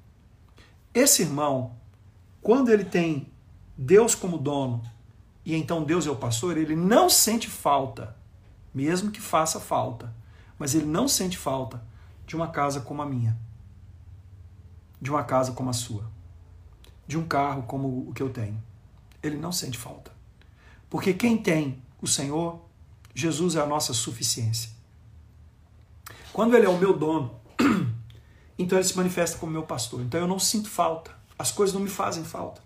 [0.94, 1.76] Esse irmão,
[2.40, 3.26] quando ele tem
[3.76, 4.82] Deus como dono
[5.44, 8.16] e então Deus é o pastor, ele não sente falta
[8.72, 10.14] mesmo que faça falta.
[10.58, 11.82] Mas ele não sente falta
[12.26, 13.36] de uma casa como a minha,
[15.00, 16.08] de uma casa como a sua,
[17.06, 18.62] de um carro como o que eu tenho.
[19.22, 20.12] Ele não sente falta.
[20.88, 22.60] Porque quem tem o Senhor,
[23.14, 24.70] Jesus é a nossa suficiência.
[26.32, 27.34] Quando ele é o meu dono,
[28.62, 30.00] então ele se manifesta como meu pastor.
[30.02, 31.10] Então eu não sinto falta.
[31.38, 32.60] As coisas não me fazem falta.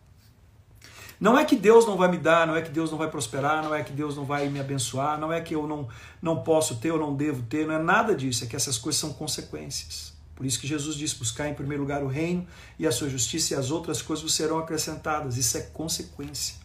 [1.21, 3.63] Não é que Deus não vai me dar, não é que Deus não vai prosperar,
[3.63, 5.89] não é que Deus não vai me abençoar, não é que eu não,
[6.21, 9.01] não posso ter ou não devo ter, não é nada disso, é que essas coisas
[9.01, 10.13] são consequências.
[10.35, 12.45] Por isso que Jesus disse: buscar em primeiro lugar o reino
[12.79, 15.37] e a sua justiça, e as outras coisas serão acrescentadas.
[15.37, 16.57] Isso é consequência.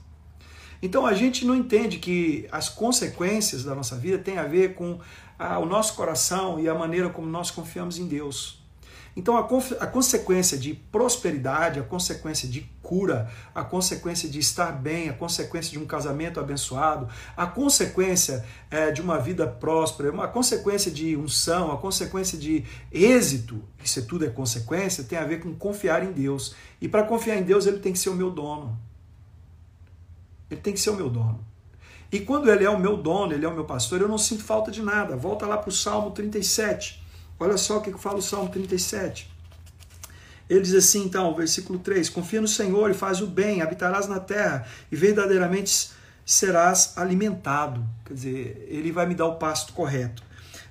[0.81, 4.99] Então a gente não entende que as consequências da nossa vida têm a ver com
[5.37, 8.58] ah, o nosso coração e a maneira como nós confiamos em Deus.
[9.19, 15.09] Então, a, a, consequência de prosperidade, a consequência de cura, a consequência de estar bem,
[15.09, 20.89] a consequência de um casamento abençoado, a consequência é, de uma vida próspera, a consequência
[20.89, 22.63] de unção, a consequência de
[22.93, 26.55] êxito, isso tudo é consequência, tem a ver com confiar em Deus.
[26.79, 28.79] E para confiar em Deus, ele tem que ser o meu dono.
[30.49, 31.45] Ele tem que ser o meu dono.
[32.09, 34.45] E quando ele é o meu dono, ele é o meu pastor, eu não sinto
[34.45, 35.17] falta de nada.
[35.17, 37.08] Volta lá para o Salmo 37.
[37.39, 39.31] Olha só o que fala o Salmo 37.
[40.49, 44.19] Ele diz assim, então, versículo 3: Confia no Senhor e faz o bem, habitarás na
[44.19, 45.91] terra e verdadeiramente
[46.25, 47.85] serás alimentado.
[48.05, 50.23] Quer dizer, ele vai me dar o pasto correto.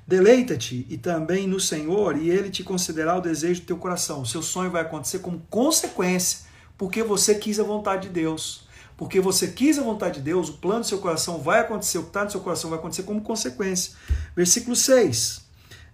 [0.06, 4.22] Deleita-te e também no Senhor, e ele te concederá o desejo do teu coração.
[4.22, 6.46] O seu sonho vai acontecer como consequência,
[6.76, 8.66] porque você quis a vontade de Deus.
[8.96, 12.02] Porque você quis a vontade de Deus, o plano do seu coração vai acontecer, o
[12.02, 13.94] que está no seu coração vai acontecer como consequência.
[14.34, 15.47] Versículo 6.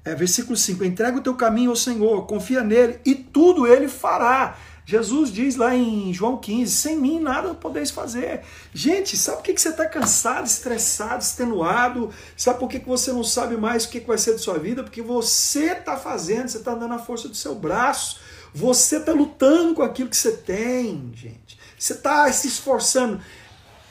[0.05, 4.57] É, versículo 5: entrega o teu caminho ao Senhor, confia nele e tudo ele fará.
[4.87, 8.43] Jesus diz lá em João 15: sem mim nada podeis fazer.
[8.73, 12.11] Gente, sabe por que você está cansado, estressado, extenuado?
[12.37, 14.83] Sabe por que você não sabe mais o que vai ser de sua vida?
[14.83, 18.21] Porque você está fazendo, você está dando a força do seu braço,
[18.53, 21.59] você está lutando com aquilo que você tem, gente.
[21.79, 23.23] Você está se esforçando.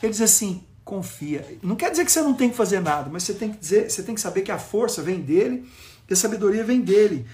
[0.02, 1.58] Ele diz assim: confia.
[1.64, 3.90] Não quer dizer que você não tem que fazer nada, mas você tem que dizer,
[3.90, 5.68] você tem que saber que a força vem dele
[6.08, 7.26] que a sabedoria vem dele.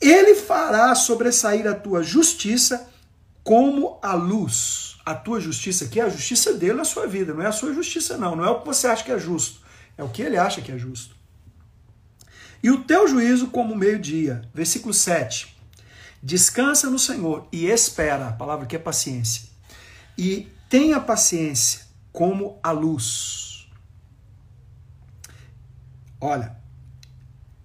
[0.00, 2.88] Ele fará sobressair a tua justiça
[3.42, 4.96] como a luz.
[5.04, 7.74] A tua justiça, que é a justiça dele na sua vida, não é a sua
[7.74, 8.34] justiça, não.
[8.34, 9.60] Não é o que você acha que é justo,
[9.98, 11.14] é o que ele acha que é justo.
[12.62, 14.48] E o teu juízo como meio-dia.
[14.54, 15.54] Versículo 7.
[16.22, 19.50] Descansa no Senhor e espera, a palavra que é paciência.
[20.16, 23.68] E tenha paciência como a luz.
[26.18, 26.56] Olha,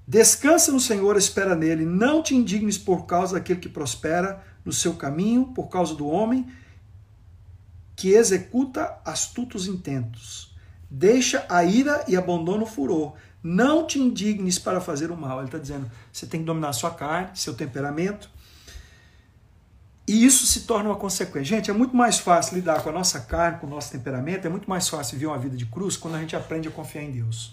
[0.10, 4.95] descansa no Senhor, espera nele, não te indignes por causa daquele que prospera no seu
[4.95, 6.47] caminho, por causa do homem
[7.95, 10.51] que executa astutos intentos.
[10.89, 13.14] Deixa a ira e abandona o furor.
[13.43, 15.38] Não te indignes para fazer o mal.
[15.38, 18.32] Ele está dizendo, você tem que dominar sua carne, seu temperamento.
[20.07, 21.55] E isso se torna uma consequência.
[21.55, 24.49] Gente, é muito mais fácil lidar com a nossa carne, com o nosso temperamento, é
[24.49, 27.12] muito mais fácil viver uma vida de cruz quando a gente aprende a confiar em
[27.12, 27.51] Deus.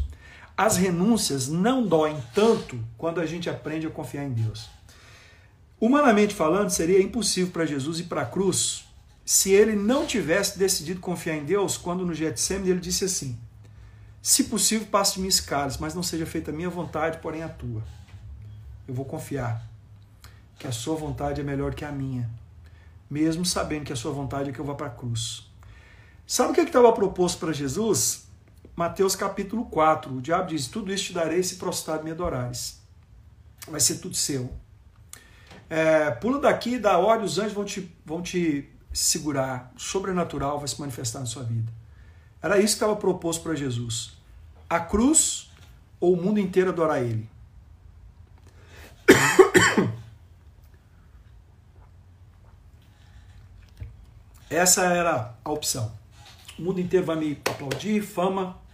[0.56, 4.70] As renúncias não doem tanto quando a gente aprende a confiar em Deus.
[5.78, 8.86] Humanamente falando, seria impossível para Jesus ir para a cruz
[9.26, 13.36] se ele não tivesse decidido confiar em Deus, quando no Getsemane ele disse assim:
[14.22, 17.42] Se possível, passe de mim esse cálice, mas não seja feita a minha vontade, porém
[17.42, 17.82] a tua.
[18.86, 19.68] Eu vou confiar
[20.58, 22.30] que a sua vontade é melhor que a minha,
[23.10, 25.50] mesmo sabendo que a sua vontade é que eu vá para a cruz.
[26.24, 28.25] Sabe o que é estava proposto para Jesus?
[28.76, 30.14] Mateus capítulo 4.
[30.14, 32.78] O diabo diz: Tudo isso te darei se prostrado me adorares.
[33.66, 34.52] Vai ser tudo seu.
[35.70, 40.68] É, pula daqui, da ordem, os anjos vão te, vão te segurar, o sobrenatural vai
[40.68, 41.72] se manifestar na sua vida.
[42.40, 44.12] Era isso que estava proposto para Jesus.
[44.68, 45.50] A cruz
[45.98, 47.26] ou o mundo inteiro adorar Ele.
[54.50, 55.90] Essa era a opção.
[56.58, 58.65] O mundo inteiro vai me aplaudir, fama.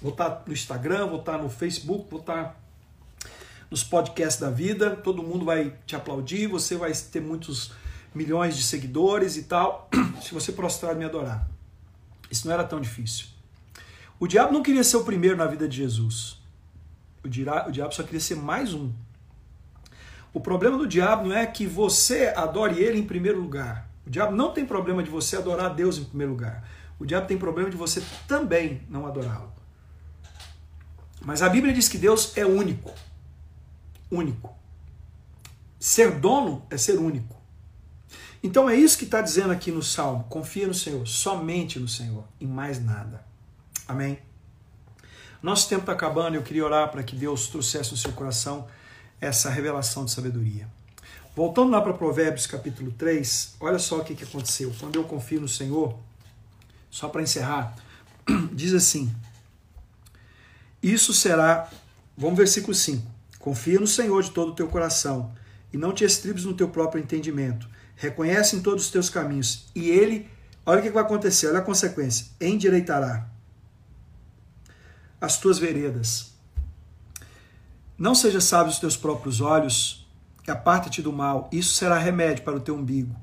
[0.00, 2.58] Vou estar no Instagram, vou estar no Facebook, vou estar
[3.70, 4.96] nos podcasts da vida.
[4.96, 7.72] Todo mundo vai te aplaudir, você vai ter muitos
[8.14, 9.88] milhões de seguidores e tal,
[10.22, 11.48] se você prostrar e me adorar.
[12.30, 13.26] Isso não era tão difícil.
[14.18, 16.38] O diabo não queria ser o primeiro na vida de Jesus.
[17.22, 18.92] O diabo só queria ser mais um.
[20.32, 23.88] O problema do diabo não é que você adore ele em primeiro lugar.
[24.06, 26.66] O diabo não tem problema de você adorar a Deus em primeiro lugar.
[26.98, 29.59] O diabo tem problema de você também não adorá-lo.
[31.20, 32.92] Mas a Bíblia diz que Deus é único.
[34.10, 34.54] Único.
[35.78, 37.36] Ser dono é ser único.
[38.42, 40.24] Então é isso que está dizendo aqui no Salmo.
[40.28, 43.24] Confia no Senhor, somente no Senhor, e mais nada.
[43.86, 44.18] Amém?
[45.42, 48.66] Nosso tempo está acabando, eu queria orar para que Deus trouxesse no seu coração
[49.20, 50.68] essa revelação de sabedoria.
[51.34, 54.74] Voltando lá para Provérbios capítulo 3, olha só o que, que aconteceu.
[54.78, 55.96] Quando eu confio no Senhor,
[56.90, 57.74] só para encerrar,
[58.52, 59.14] diz assim:
[60.82, 61.68] Isso será,
[62.16, 63.06] vamos versículo 5.
[63.38, 65.32] Confia no Senhor de todo o teu coração
[65.72, 67.68] e não te estribes no teu próprio entendimento
[68.00, 70.26] reconhece em todos os teus caminhos, e ele,
[70.64, 73.28] olha o que vai acontecer, olha a consequência, endireitará
[75.20, 76.32] as tuas veredas.
[77.98, 80.08] Não seja sábio aos teus próprios olhos,
[80.48, 83.14] aparta-te do mal, isso será remédio para o teu umbigo,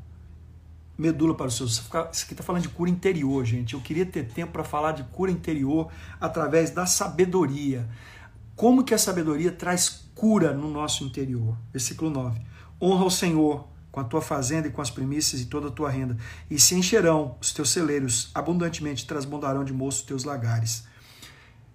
[0.97, 1.65] medula para o seu.
[1.65, 3.73] Isso aqui está falando de cura interior, gente.
[3.73, 7.87] Eu queria ter tempo para falar de cura interior através da sabedoria.
[8.55, 11.55] Como que a sabedoria traz cura no nosso interior?
[11.71, 12.41] Versículo 9.
[12.81, 15.89] Honra o Senhor com a tua fazenda e com as primícias e toda a tua
[15.89, 16.15] renda,
[16.51, 20.83] e se encherão os teus celeiros, abundantemente transbordarão de moço os teus lagares.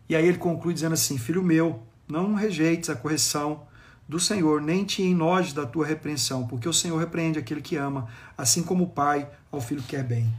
[0.09, 3.67] E aí ele conclui dizendo assim: Filho meu, não rejeites a correção
[4.13, 8.07] do Senhor, nem te enojes da tua repreensão, porque o Senhor repreende aquele que ama,
[8.37, 10.31] assim como o pai ao filho que quer bem.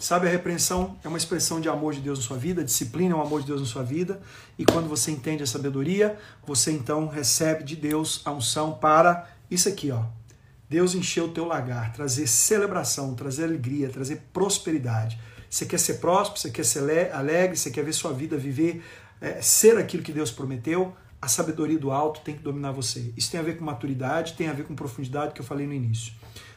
[0.00, 3.16] Sabe, a repreensão é uma expressão de amor de Deus na sua vida, disciplina é
[3.18, 4.22] um amor de Deus na sua vida,
[4.58, 9.68] e quando você entende a sabedoria, você então recebe de Deus a unção para isso
[9.68, 10.02] aqui, ó,
[10.70, 15.20] Deus encher o teu lagar, trazer celebração, trazer alegria, trazer prosperidade.
[15.50, 18.82] Você quer ser próspero, você quer ser alegre, você quer ver sua vida viver,
[19.20, 23.12] é, ser aquilo que Deus prometeu, a sabedoria do alto tem que dominar você.
[23.16, 25.74] Isso tem a ver com maturidade, tem a ver com profundidade que eu falei no
[25.74, 26.12] início.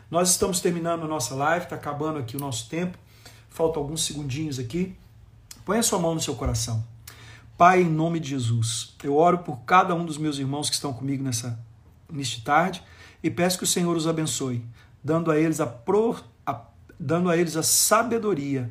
[0.09, 2.97] Nós estamos terminando a nossa live, está acabando aqui o nosso tempo,
[3.49, 4.95] faltam alguns segundinhos aqui.
[5.65, 6.83] Põe a sua mão no seu coração.
[7.57, 10.93] Pai, em nome de Jesus, eu oro por cada um dos meus irmãos que estão
[10.93, 11.59] comigo nessa
[12.11, 12.83] neste tarde
[13.23, 14.63] e peço que o Senhor os abençoe,
[15.03, 16.61] dando a eles a, pro, a,
[16.99, 18.69] dando a eles a sabedoria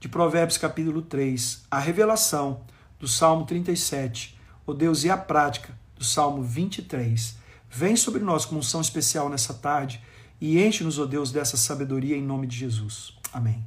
[0.00, 2.60] de Provérbios capítulo 3, a revelação
[3.00, 4.37] do Salmo 37,
[4.68, 7.36] ó Deus, e a prática do Salmo 23.
[7.70, 10.00] Vem sobre nós com unção especial nessa tarde
[10.40, 13.14] e enche-nos, ó Deus, dessa sabedoria em nome de Jesus.
[13.32, 13.56] Amém.